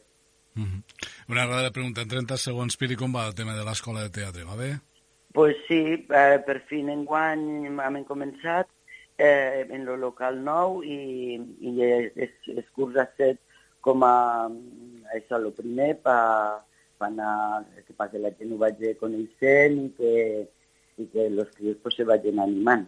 [0.54, 0.82] Mm -hmm.
[1.28, 4.44] Una rara pregunta en 30 segons, Piri, com va el tema de l'escola de teatre?
[4.44, 4.78] Va bé?
[5.32, 8.68] Pues sí, eh, per fi enguany hem començat
[9.18, 13.40] eh, en lo local nou i, i es, es curs ha set
[13.84, 14.48] com a
[15.14, 16.20] això, el primer per
[16.98, 20.14] pa anar, que, pa que la gent ho vagi coneixent i que,
[21.02, 22.86] i que els crios pues, se vagin animant.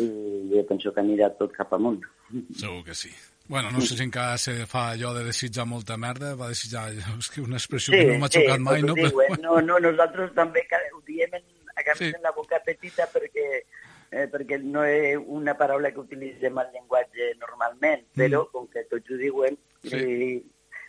[0.00, 0.06] I
[0.52, 2.00] jo penso que anirà tot cap amunt.
[2.56, 3.10] Segur que sí.
[3.50, 7.30] Bueno, no sé si encara se fa allò de desitjar molta merda, va desitjar, és
[7.34, 8.94] que una expressió sí, que no m'ha xocat sí, mai, no?
[8.94, 9.30] Diu, eh?
[9.42, 11.42] No, no, nosaltres també ho diem en,
[11.98, 12.12] sí.
[12.12, 13.48] en la boca petita perquè,
[14.10, 18.18] eh, perquè no és una paraula que utilitzem al llenguatge normalment, mm.
[18.22, 20.00] però com que tots ho diuen, sí.
[20.00, 20.32] i,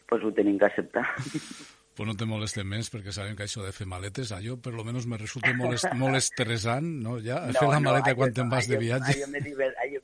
[0.10, 1.08] pues ho tenim que acceptar.
[1.92, 4.86] Pues no te molestes més, perquè sabem que això de fer maletes, allò per lo
[4.88, 7.18] menos me resulta molt, est molt estressant, no?
[7.20, 9.18] Ja, no, fer la maleta no, quan te'n vas de viatge.
[9.18, 9.42] Allò me,
[9.84, 10.01] allò.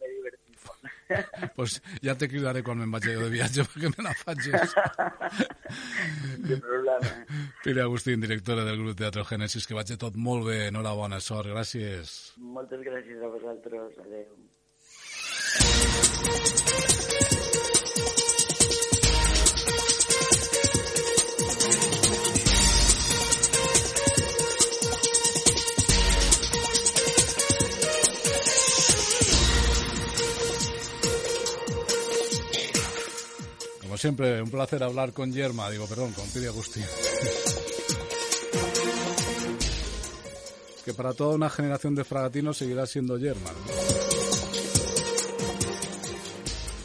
[1.55, 4.75] Pues ja te cridaré quan me'n vaig de viatge perquè me la facis.
[6.61, 7.11] Problema.
[7.63, 10.59] Pili Agustín, directora del grup Teatre Genesis, que vagi tot molt bé.
[10.71, 12.33] Enhorabona, sort, gràcies.
[12.37, 13.91] Moltes gràcies a vosaltres.
[14.05, 14.31] Adéu.
[33.97, 36.85] Siempre, un placer hablar con Yerma, digo, perdón, con Pidi Agustín.
[40.87, 43.51] que para toda una generación de fragatinos seguirá siendo Yerma.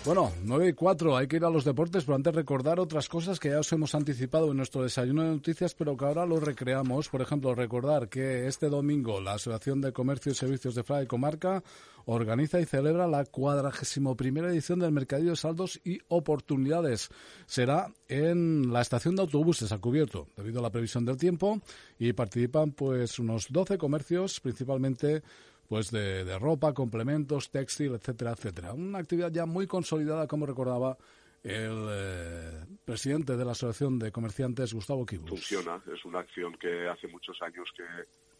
[0.04, 3.38] Bueno, 9 y 4, hay que ir a los deportes, pero antes recordar otras cosas
[3.38, 7.08] que ya os hemos anticipado en nuestro desayuno de noticias, pero que ahora lo recreamos.
[7.08, 11.06] Por ejemplo, recordar que este domingo la Asociación de Comercio y Servicios de Fraga y
[11.06, 11.62] Comarca
[12.06, 17.08] organiza y celebra la cuadragésimo primera edición del Mercadillo de Saldos y Oportunidades.
[17.46, 21.60] Será en la estación de autobuses a cubierto, debido a la previsión del tiempo,
[21.96, 25.22] y participan pues unos 12 comercios, principalmente
[25.72, 28.74] pues de, de ropa, complementos, textil, etcétera, etcétera.
[28.74, 30.98] Una actividad ya muy consolidada, como recordaba
[31.42, 35.30] el eh, presidente de la Asociación de Comerciantes, Gustavo Kibus.
[35.30, 37.84] Funciona, es una acción que hace muchos años que,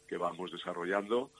[0.06, 1.30] que vamos desarrollando.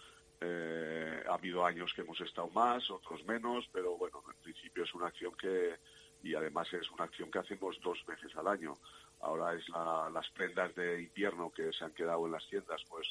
[0.41, 4.95] Eh, ha habido años que hemos estado más, otros menos, pero bueno, en principio es
[4.95, 5.75] una acción que,
[6.23, 8.79] y además es una acción que hacemos dos veces al año.
[9.21, 13.07] Ahora es las prendas de invierno que se han quedado en las tiendas, pues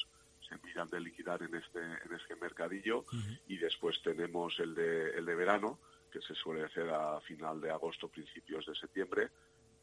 [0.52, 3.04] se miran de liquidar en este en este mercadillo
[3.48, 5.78] y después tenemos el de el de verano
[6.12, 9.30] que se suele hacer a final de agosto, principios de septiembre,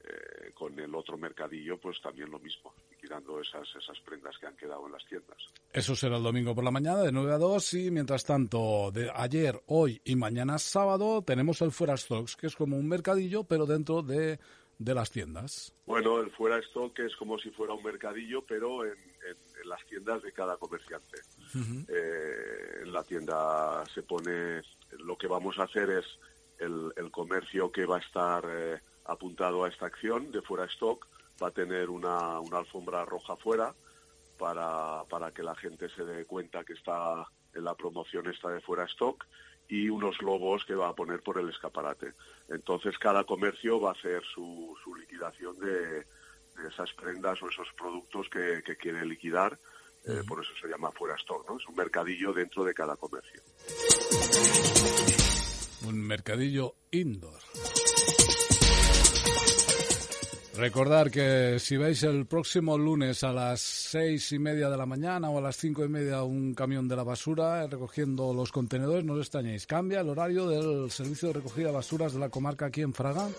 [0.04, 4.56] eh, con el otro mercadillo, pues también lo mismo, liquidando esas, esas prendas que han
[4.56, 5.38] quedado en las tiendas.
[5.74, 9.12] Eso será el domingo por la mañana, de 9 a 2, y mientras tanto, de
[9.14, 13.66] ayer, hoy y mañana sábado, tenemos el Fuera Stocks, que es como un mercadillo, pero
[13.66, 14.40] dentro de,
[14.78, 15.74] de las tiendas.
[15.86, 18.98] Bueno, el Fuera Stock es como si fuera un mercadillo, pero en,
[19.28, 21.22] en, las tiendas de cada comerciante.
[21.88, 24.62] Eh, en la tienda se pone,
[25.00, 26.06] lo que vamos a hacer es
[26.58, 28.46] el, el comercio que va a estar...
[28.48, 31.08] Eh, apuntado a esta acción de fuera stock
[31.42, 33.74] va a tener una, una alfombra roja fuera
[34.38, 38.62] para, para que la gente se dé cuenta que está en la promoción esta de
[38.62, 39.26] fuera stock
[39.68, 42.14] y unos logos que va a poner por el escaparate.
[42.50, 46.06] Entonces cada comercio va a hacer su, su liquidación de,
[46.68, 49.58] esas prendas o esos productos que, que quiere liquidar.
[50.06, 51.58] Eh, por eso se llama fuera stock, ¿no?
[51.58, 53.42] Es un mercadillo dentro de cada comercio.
[55.86, 57.40] Un mercadillo indoor.
[60.60, 65.30] Recordar que si veis el próximo lunes a las seis y media de la mañana
[65.30, 69.14] o a las cinco y media un camión de la basura recogiendo los contenedores, no
[69.14, 69.66] os extrañéis.
[69.66, 73.30] Cambia el horario del servicio de recogida de basuras de la comarca aquí en Fraga.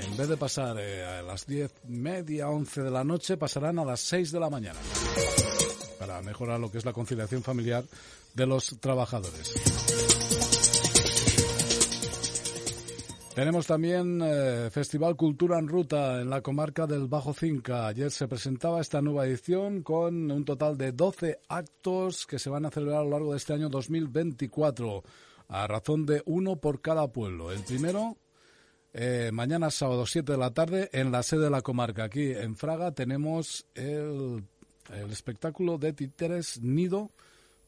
[0.00, 3.84] En vez de pasar eh, a las diez media, once de la noche, pasarán a
[3.84, 4.78] las seis de la mañana.
[5.98, 7.84] Para mejorar lo que es la conciliación familiar
[8.34, 9.52] de los trabajadores.
[13.34, 17.86] Tenemos también eh, Festival Cultura en Ruta en la comarca del Bajo Cinca.
[17.86, 22.66] Ayer se presentaba esta nueva edición con un total de 12 actos que se van
[22.66, 25.02] a celebrar a lo largo de este año 2024,
[25.48, 27.50] a razón de uno por cada pueblo.
[27.52, 28.18] El primero,
[28.92, 32.04] eh, mañana sábado 7 de la tarde, en la sede de la comarca.
[32.04, 34.44] Aquí en Fraga tenemos el,
[34.92, 37.10] el espectáculo de títeres Nido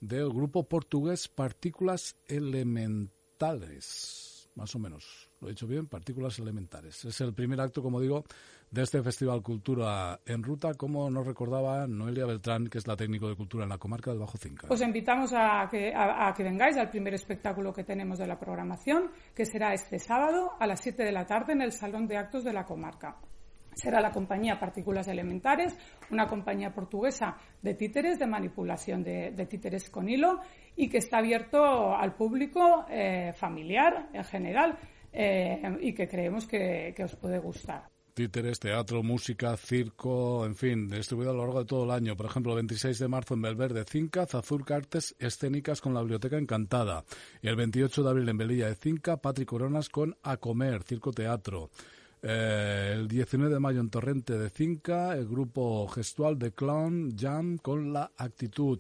[0.01, 5.29] del grupo portugués Partículas Elementales más o menos.
[5.45, 7.05] Lo he dicho bien, partículas elementares.
[7.05, 8.25] Es el primer acto, como digo,
[8.71, 13.29] de este Festival Cultura en Ruta, como nos recordaba Noelia Beltrán, que es la técnico
[13.29, 14.69] de cultura en la comarca del Bajo Cinca.
[14.71, 19.11] Os invitamos a que, a, que vengáis al primer espectáculo que tenemos de la programación,
[19.35, 22.43] que será este sábado a las 7 de la tarde en el Salón de Actos
[22.43, 23.19] de la comarca
[23.75, 25.77] será la compañía Partículas Elementares,
[26.11, 30.39] una compañía portuguesa de títeres, de manipulación de, títeres con hilo
[30.77, 34.79] y que está abierto al público eh, familiar en general
[35.15, 41.33] eh, y que creemos que, os puede gustar títeres, teatro, música, circo, en fin, distribuido
[41.33, 42.17] a lo largo de todo el año.
[42.17, 46.39] Por ejemplo, el 26 de marzo en Belverde, Cinca, Zazurca Artes Escénicas con la Biblioteca
[46.39, 47.05] Encantada.
[47.43, 51.11] Y el 28 de abril en Belilla de Cinca, Patrick Coronas con A Comer, Circo
[51.11, 51.71] Teatro.
[52.23, 57.59] Eh, el 19 de mayo en Torrente de Cinca, el grupo gestual de Clown Jam
[57.59, 58.79] con la actitud.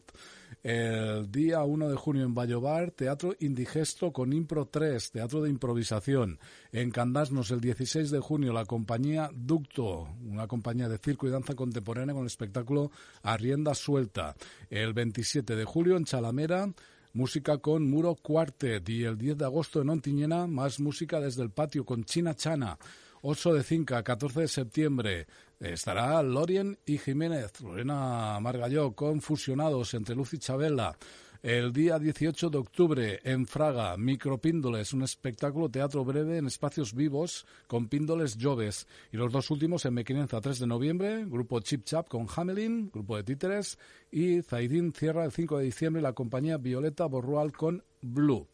[0.65, 6.39] El día 1 de junio en Vallobar, Teatro Indigesto con Impro 3, Teatro de Improvisación.
[6.73, 11.55] En Candasnos, el 16 de junio, la compañía Ducto, una compañía de circo y danza
[11.55, 12.91] contemporánea con el espectáculo
[13.23, 14.37] Arrienda Suelta.
[14.71, 16.73] El 27 de julio en Chalamera,
[17.13, 18.89] música con Muro Quartet.
[18.89, 22.79] Y el 10 de agosto en Ontiñena, más música desde el patio con China Chana.
[23.27, 25.27] 8 de Cinca, 14 de septiembre,
[25.61, 30.97] estará Lorien y Jiménez, Lorena Margalló, con fusionados entre Luz y Chabela.
[31.45, 37.45] El día 18 de octubre en Fraga, Micropíndoles, un espectáculo teatro breve en espacios vivos
[37.67, 38.89] con píndoles lloves.
[39.13, 43.19] Y los dos últimos en Mequinenza, 3 de noviembre, grupo Chip Chap con Hamelin, grupo
[43.19, 43.79] de títeres.
[44.11, 48.49] Y Zaidín cierra el 5 de diciembre la compañía Violeta Borrual con Blue.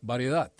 [0.00, 0.50] Variedad,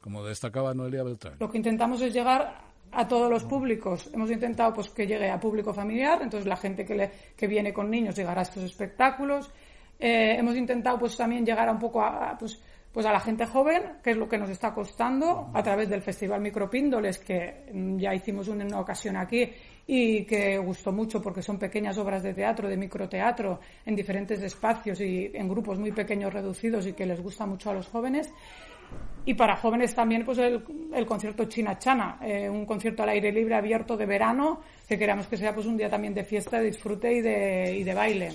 [0.00, 1.36] como destacaba Noelia Beltrán.
[1.38, 4.10] Lo que intentamos es llegar a todos los públicos.
[4.12, 7.72] Hemos intentado pues que llegue a público familiar, entonces la gente que, le, que viene
[7.72, 9.50] con niños llegará a estos espectáculos.
[9.98, 12.60] Eh, hemos intentado pues también llegar a un poco a, pues,
[12.92, 16.02] pues a la gente joven, que es lo que nos está costando a través del
[16.02, 17.66] Festival Micropíndoles, que
[17.96, 19.50] ya hicimos una ocasión aquí
[19.86, 25.00] y que gustó mucho porque son pequeñas obras de teatro, de microteatro, en diferentes espacios
[25.00, 28.30] y en grupos muy pequeños reducidos y que les gusta mucho a los jóvenes.
[29.28, 30.64] Y para jóvenes también, pues el,
[31.04, 35.36] concierto China Chana, eh, un concierto al aire libre abierto de verano, que queremos que
[35.36, 38.32] sea pues un día también de fiesta, de disfrute y de, y de baile.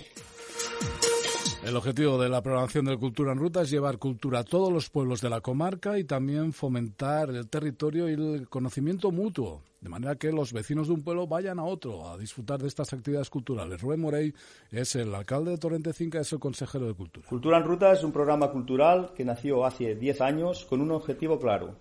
[1.65, 4.89] El objetivo de la programación de Cultura en Ruta es llevar cultura a todos los
[4.89, 10.15] pueblos de la comarca y también fomentar el territorio y el conocimiento mutuo, de manera
[10.17, 13.79] que los vecinos de un pueblo vayan a otro a disfrutar de estas actividades culturales.
[13.79, 14.33] Rubén Morey
[14.71, 17.29] es el alcalde de Torrente Cinca, es el consejero de Cultura.
[17.29, 21.39] Cultura en Ruta es un programa cultural que nació hace 10 años con un objetivo
[21.39, 21.77] claro,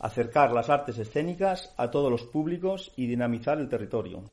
[0.00, 4.24] acercar las artes escénicas a todos los públicos y dinamizar el territorio.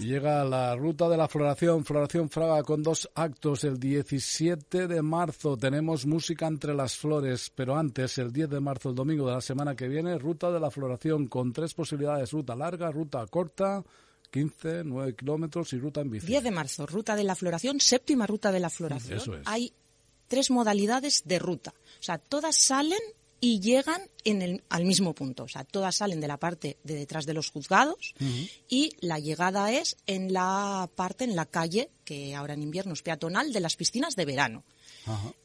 [0.00, 3.64] Llega la ruta de la floración, floración Fraga con dos actos.
[3.64, 8.88] El 17 de marzo tenemos música entre las flores, pero antes, el 10 de marzo,
[8.88, 12.56] el domingo de la semana que viene, ruta de la floración con tres posibilidades, ruta
[12.56, 13.84] larga, ruta corta,
[14.30, 16.26] 15, 9 kilómetros y ruta en bici.
[16.26, 19.18] 10 de marzo, ruta de la floración, séptima ruta de la floración.
[19.18, 19.42] Eso es.
[19.46, 19.72] Hay
[20.28, 21.74] tres modalidades de ruta.
[21.76, 23.00] O sea, todas salen
[23.40, 25.44] y llegan en el, al mismo punto.
[25.44, 28.14] O sea, todas salen de la parte de detrás de los juzgados
[28.68, 33.02] y la llegada es en la parte, en la calle, que ahora en invierno es
[33.02, 34.64] peatonal, de las piscinas de verano.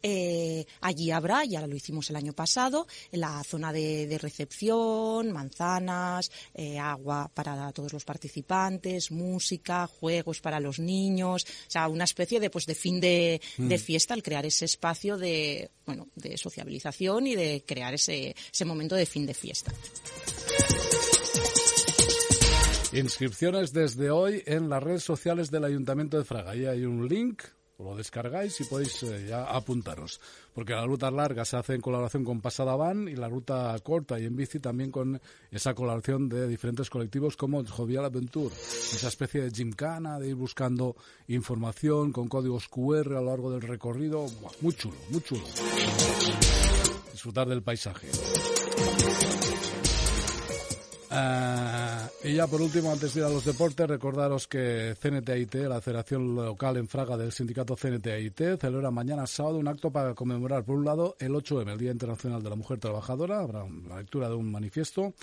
[0.04, 6.32] Eh, allí habrá, ya lo hicimos el año pasado, la zona de, de recepción, manzanas,
[6.54, 12.40] eh, agua para todos los participantes, música, juegos para los niños, o sea, una especie
[12.40, 13.80] de pues de fin de, de Mm.
[13.80, 18.96] fiesta al crear ese espacio de bueno de sociabilización y de crear ese, ese momento
[18.96, 19.72] de fin de fiesta.
[22.94, 26.52] Inscripciones desde hoy en las redes sociales del Ayuntamiento de Fraga.
[26.52, 27.44] Ahí hay un link,
[27.80, 30.20] lo descargáis y podéis eh, ya apuntaros.
[30.54, 34.20] Porque la ruta larga se hace en colaboración con Pasada Van y la ruta corta
[34.20, 35.20] y en bici también con
[35.52, 38.56] esa colaboración de diferentes colectivos como Jovial Adventure.
[38.56, 40.96] Esa especie de gymkhana de ir buscando
[41.28, 44.26] información con códigos QR a lo largo del recorrido.
[44.62, 45.44] Muy chulo, muy chulo.
[47.12, 48.08] Disfrutar del paisaje.
[51.18, 55.80] Ah, y ya por último, antes de ir a los deportes, recordaros que CNTIT, la
[55.80, 60.76] Federación Local en Fraga del sindicato CNTIT, celebra mañana sábado un acto para conmemorar, por
[60.76, 64.36] un lado, el 8M, el Día Internacional de la Mujer Trabajadora, habrá la lectura de
[64.36, 65.14] un manifiesto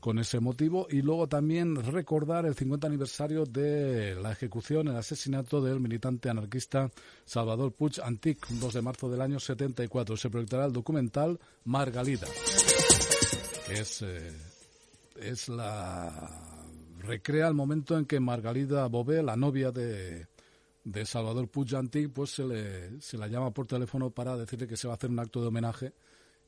[0.00, 5.62] con ese motivo y luego también recordar el 50 aniversario de la ejecución, el asesinato
[5.62, 6.90] del militante anarquista
[7.24, 10.14] Salvador Puig Antic, un 2 de marzo del año 74.
[10.18, 12.26] Se proyectará el documental Margalida,
[13.66, 14.02] que es...
[14.02, 14.30] eh,
[15.20, 16.30] es la
[16.98, 20.26] recrea el momento en que Margalida Bové, la novia de,
[20.84, 21.70] de Salvador Puig
[22.12, 25.10] pues se, le, se la llama por teléfono para decirle que se va a hacer
[25.10, 25.92] un acto de homenaje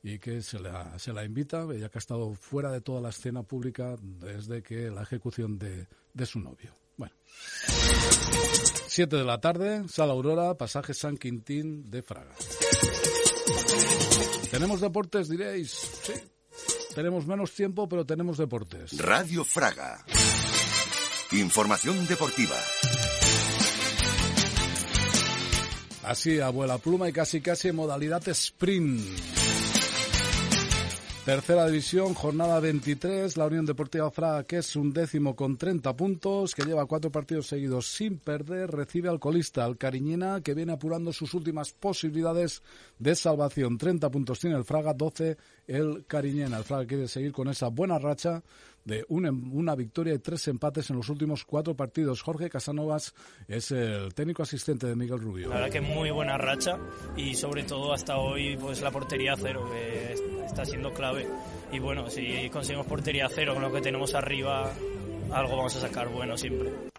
[0.03, 3.09] y que se la, se la invita, ella que ha estado fuera de toda la
[3.09, 6.73] escena pública desde que la ejecución de, de su novio.
[6.97, 7.13] Bueno.
[8.87, 12.35] 7 de la tarde, Sala Aurora, pasaje San Quintín de Fraga.
[14.49, 15.71] ¿Tenemos deportes, diréis?
[15.71, 16.13] Sí.
[16.93, 18.97] Tenemos menos tiempo, pero tenemos deportes.
[18.97, 20.03] Radio Fraga.
[21.31, 22.57] Información deportiva.
[26.03, 29.40] Así, abuela pluma y casi casi en modalidad sprint.
[31.25, 36.55] Tercera división, jornada 23, la Unión Deportiva Fraga, que es un décimo con 30 puntos,
[36.55, 41.13] que lleva cuatro partidos seguidos sin perder, recibe al colista, al Cariñena, que viene apurando
[41.13, 42.63] sus últimas posibilidades
[42.97, 43.77] de salvación.
[43.77, 46.57] 30 puntos tiene el Fraga, 12 el Cariñena.
[46.57, 48.41] El Fraga quiere seguir con esa buena racha
[48.85, 52.21] de una, una victoria y tres empates en los últimos cuatro partidos.
[52.21, 53.13] Jorge Casanovas
[53.47, 55.49] es el técnico asistente de Miguel Rubio.
[55.49, 56.77] La verdad que muy buena racha
[57.15, 60.13] y sobre todo hasta hoy pues la portería cero que
[60.45, 61.27] está siendo clave
[61.71, 64.71] y bueno si conseguimos portería cero con lo que tenemos arriba
[65.31, 66.91] algo vamos a sacar bueno siempre.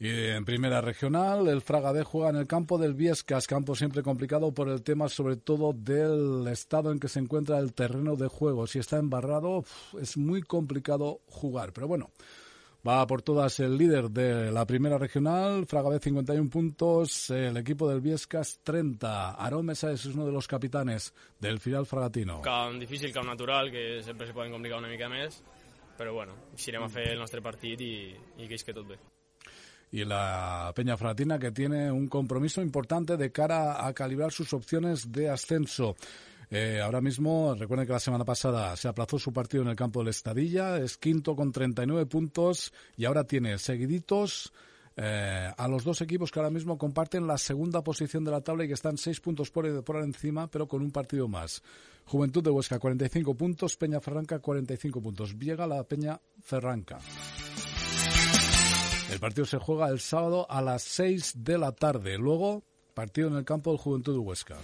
[0.00, 4.04] Y en primera regional, el Fraga B juega en el campo del Viescas, campo siempre
[4.04, 8.28] complicado por el tema sobre todo del estado en que se encuentra el terreno de
[8.28, 8.68] juego.
[8.68, 9.64] Si está embarrado,
[10.00, 11.72] es muy complicado jugar.
[11.72, 12.12] Pero bueno,
[12.86, 17.88] va por todas el líder de la primera regional, Fraga B 51 puntos, el equipo
[17.88, 19.32] del Viescas 30.
[19.32, 22.42] Aarón Mesa es uno de los capitanes del final fragatino.
[22.42, 25.42] Camp difícil, camp natural, que sempre se poden complicar una mica més,
[25.98, 27.94] però bueno, irem a fer el nostre partit i,
[28.38, 29.02] i que és que tot bé.
[29.90, 35.10] Y la Peña Fratina que tiene un compromiso importante de cara a calibrar sus opciones
[35.10, 35.96] de ascenso.
[36.50, 40.00] Eh, ahora mismo, recuerden que la semana pasada se aplazó su partido en el campo
[40.00, 44.52] del Estadilla, es quinto con 39 puntos y ahora tiene seguiditos
[44.96, 48.64] eh, a los dos equipos que ahora mismo comparten la segunda posición de la tabla
[48.64, 51.62] y que están seis puntos por, por encima, pero con un partido más.
[52.06, 55.38] Juventud de Huesca 45 puntos, Peña Ferranca 45 puntos.
[55.38, 56.98] Llega la Peña Ferranca.
[59.10, 62.18] El partido se juega el sábado a las 6 de la tarde.
[62.18, 64.56] Luego, partido en el campo del Juventud de Huesca.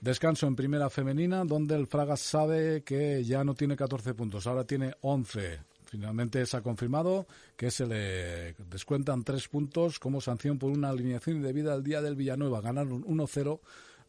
[0.00, 4.64] Descanso en primera femenina, donde el Fraga sabe que ya no tiene 14 puntos, ahora
[4.64, 5.60] tiene 11.
[5.84, 11.36] Finalmente se ha confirmado que se le descuentan 3 puntos como sanción por una alineación
[11.36, 12.62] indebida el día del Villanueva.
[12.62, 13.60] Ganaron 1-0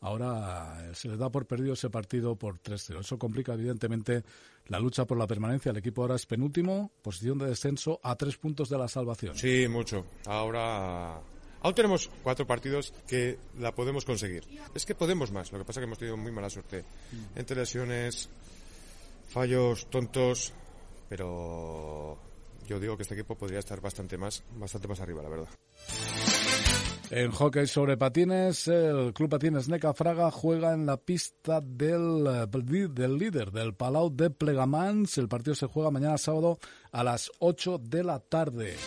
[0.02, 2.99] ahora se le da por perdido ese partido por 3-0.
[2.99, 4.24] Eso complica evidentemente
[4.68, 5.72] la lucha por la permanencia.
[5.72, 9.36] El equipo ahora es penúltimo, posición de descenso a tres puntos de la salvación.
[9.36, 10.06] Sí, mucho.
[10.26, 11.22] Ahora
[11.64, 14.43] Aún tenemos cuatro partidos que la podemos conseguir.
[14.74, 16.84] Es que podemos más, lo que pasa es que hemos tenido muy mala suerte.
[17.36, 18.30] Entre lesiones,
[19.30, 20.54] fallos tontos,
[21.08, 22.18] pero
[22.68, 25.49] yo digo que este equipo podría estar bastante más, bastante más arriba, la verdad.
[27.14, 32.88] En hockey sobre patines, el Club Patines Neca Fraga juega en la pista del, eh,
[32.89, 35.18] del líder del Palau de Plegamans.
[35.18, 36.57] El partido se juega mañana sábado
[36.89, 38.78] a las 8 de la tarde.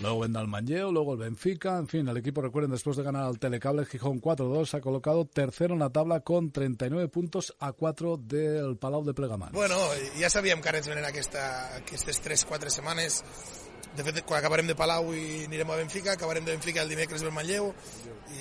[0.00, 1.76] Luego vendrá el Manlleu, luego el Benfica.
[1.76, 5.74] En fin, el equipo, recuerden, después de ganar al Telecable Gijón 4-2, ha colocado tercero
[5.74, 9.52] en la tabla con 39 puntos a 4 del Palau de Plegamans.
[9.52, 9.76] Bueno,
[10.18, 13.20] ja sabíem que ara ens venen aquesta, aquestes 3-4 setmanes
[13.96, 17.24] de fet, quan acabarem de Palau i anirem a Benfica, acabarem de Benfica el dimecres
[17.24, 17.72] del Manlleu,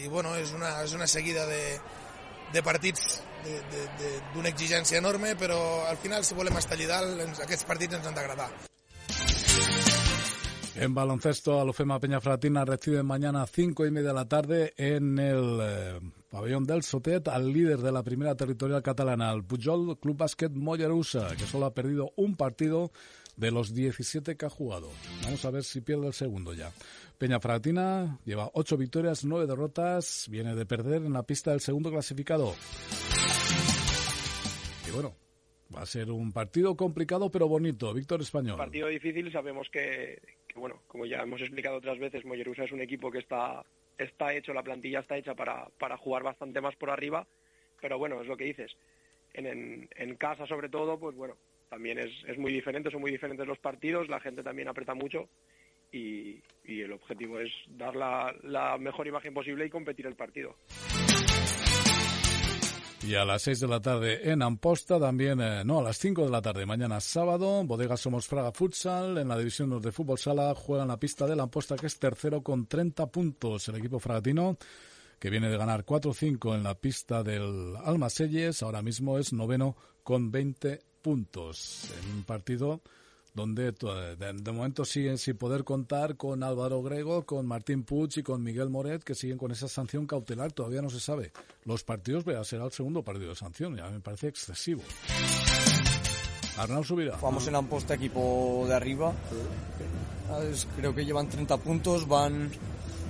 [0.02, 1.62] i bueno, és una, és una seguida de,
[2.54, 3.22] de partits
[4.34, 8.18] d'una exigència enorme, però al final, si volem estar allà dalt, aquests partits ens han
[8.18, 8.50] d'agradar.
[10.78, 15.60] En baloncesto, Alufema Peñafratina recibe mañana a cinco y media de la tarde en el
[15.60, 20.52] eh, pabellón del Sotet al líder de la primera territorial catalana, el Pujol Club Basket
[20.52, 22.92] Mollerusa, que solo ha perdido un partido
[23.38, 24.90] de los 17 que ha jugado.
[25.24, 26.72] Vamos a ver si pierde el segundo ya.
[27.18, 31.92] Peña Fratina lleva 8 victorias, 9 derrotas, viene de perder en la pista del segundo
[31.92, 32.56] clasificado.
[34.88, 35.16] Y bueno,
[35.76, 37.94] va a ser un partido complicado pero bonito.
[37.94, 38.58] Víctor Español.
[38.58, 40.20] Partido difícil, sabemos que,
[40.56, 43.64] bueno, como ya hemos explicado otras veces, Mollerusa es un equipo que está,
[43.98, 47.28] está hecho, la plantilla está hecha para, para jugar bastante más por arriba,
[47.80, 48.76] pero bueno, es lo que dices.
[49.34, 51.36] En casa sobre todo, pues bueno,
[51.70, 55.30] también es, es muy diferente, son muy diferentes los partidos, la gente también aprieta mucho
[55.92, 60.56] y, y el objetivo es dar la, la mejor imagen posible y competir el partido.
[63.04, 66.26] Y a las 6 de la tarde en Amposta, también, eh, no, a las 5
[66.26, 70.54] de la tarde, mañana sábado, Bodega Somos Fraga Futsal, en la división de fútbol sala,
[70.56, 73.70] juega en la pista de la Amposta, que es tercero con 30 puntos.
[73.70, 74.58] El equipo fragatino,
[75.20, 80.32] que viene de ganar 4-5 en la pista del Almaselles, ahora mismo es noveno con
[80.32, 82.82] 20 puntos en un partido
[83.34, 88.24] donde de, de, momento siguen sin poder contar con Álvaro Grego, con Martín Puig y
[88.24, 90.52] con Miguel Moret, que siguen con esa sanción cautelar.
[90.52, 91.32] Todavía no se sabe.
[91.64, 93.78] Los partidos, vea, será el segundo partido de sanción.
[93.78, 94.82] Ya me parece excesivo.
[96.58, 97.16] Arnau subirá.
[97.18, 99.14] Vamos en Amposta, equipo de arriba.
[100.76, 102.50] Creo que llevan 30 puntos, van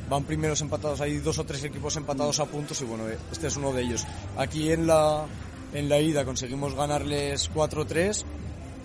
[0.09, 3.57] van primeros empatados, hay dos o tres equipos empatados a puntos y bueno, este es
[3.57, 4.05] uno de ellos.
[4.37, 5.25] Aquí en la,
[5.73, 8.23] en la ida conseguimos ganarles 4-3,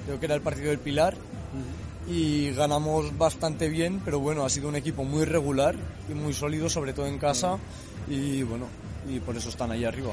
[0.07, 1.17] creo que era el partido del Pilar,
[2.09, 5.77] y ganamos bastante bien, pero bueno, ha sido un equipo muy regular
[6.09, 7.59] y muy sólido, sobre todo en casa,
[8.09, 8.67] y bueno,
[9.09, 10.13] y por eso están ahí arriba.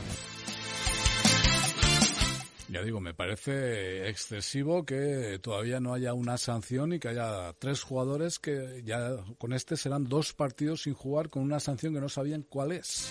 [2.71, 7.81] Ya digo, me parece excesivo que todavía no haya una sanción y que haya tres
[7.81, 12.09] jugadores que ya con este serán dos partidos sin jugar con una sanción que no
[12.09, 13.09] sabían cuál es.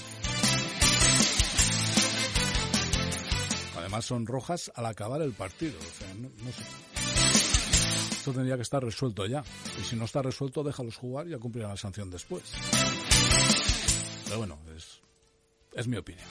[3.89, 5.79] Además son rojas al acabar el partido.
[5.79, 6.63] O sea, no, no sé.
[8.19, 9.43] Esto tendría que estar resuelto ya.
[9.81, 12.43] Y si no está resuelto, déjalos jugar y ya cumplirán la sanción después.
[14.27, 15.01] Pero bueno, es,
[15.73, 16.29] es mi opinión.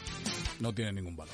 [0.60, 1.34] No tiene ningún valor.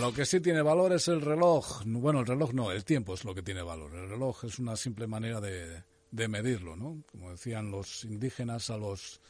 [0.00, 1.84] Lo que sí tiene valor es el reloj.
[1.84, 3.94] Bueno, el reloj no, el tiempo es lo que tiene valor.
[3.94, 7.04] El reloj es una simple manera de, de medirlo, ¿no?
[7.12, 9.20] Como decían los indígenas a los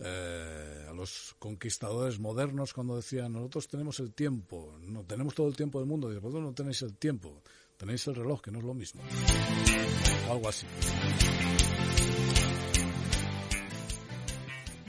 [0.00, 5.56] eh, a los conquistadores modernos cuando decían nosotros tenemos el tiempo, no tenemos todo el
[5.56, 7.42] tiempo del mundo, y vosotros no tenéis el tiempo,
[7.76, 9.02] tenéis el reloj, que no es lo mismo.
[10.30, 10.66] Algo así.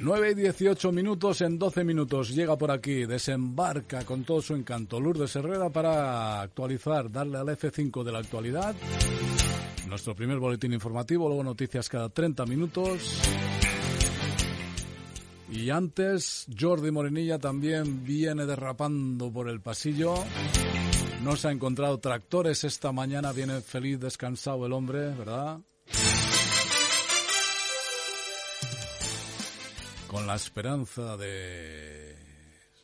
[0.01, 2.29] 9 y 18 minutos en 12 minutos.
[2.33, 8.03] Llega por aquí, desembarca con todo su encanto Lourdes Herrera para actualizar, darle al F5
[8.03, 8.75] de la actualidad.
[9.89, 13.19] Nuestro primer boletín informativo, luego noticias cada 30 minutos.
[15.51, 20.13] Y antes, Jordi Morenilla también viene derrapando por el pasillo.
[21.23, 25.59] No se ha encontrado tractores esta mañana, viene feliz, descansado el hombre, ¿verdad?
[30.07, 32.15] Con la esperanza de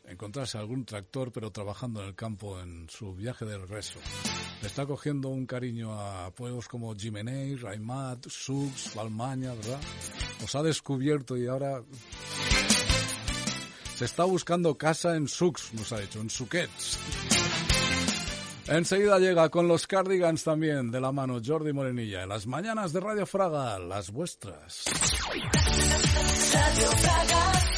[0.04, 3.98] encontrarse algún tractor, pero trabajando en el campo en su viaje de regreso.
[4.60, 9.80] Le está cogiendo un cariño a pueblos como Jimenez, Raimat, Sux, Balmaña, ¿verdad?
[10.44, 11.82] Os ha descubierto y ahora
[13.96, 16.98] se está buscando casa en Sux, nos ha dicho, en Suquets.
[18.68, 22.24] Enseguida llega con los Cardigans también de la mano Jordi Morenilla.
[22.24, 24.84] En las mañanas de Radio Fraga, las vuestras.
[26.52, 27.75] Radio Fraga.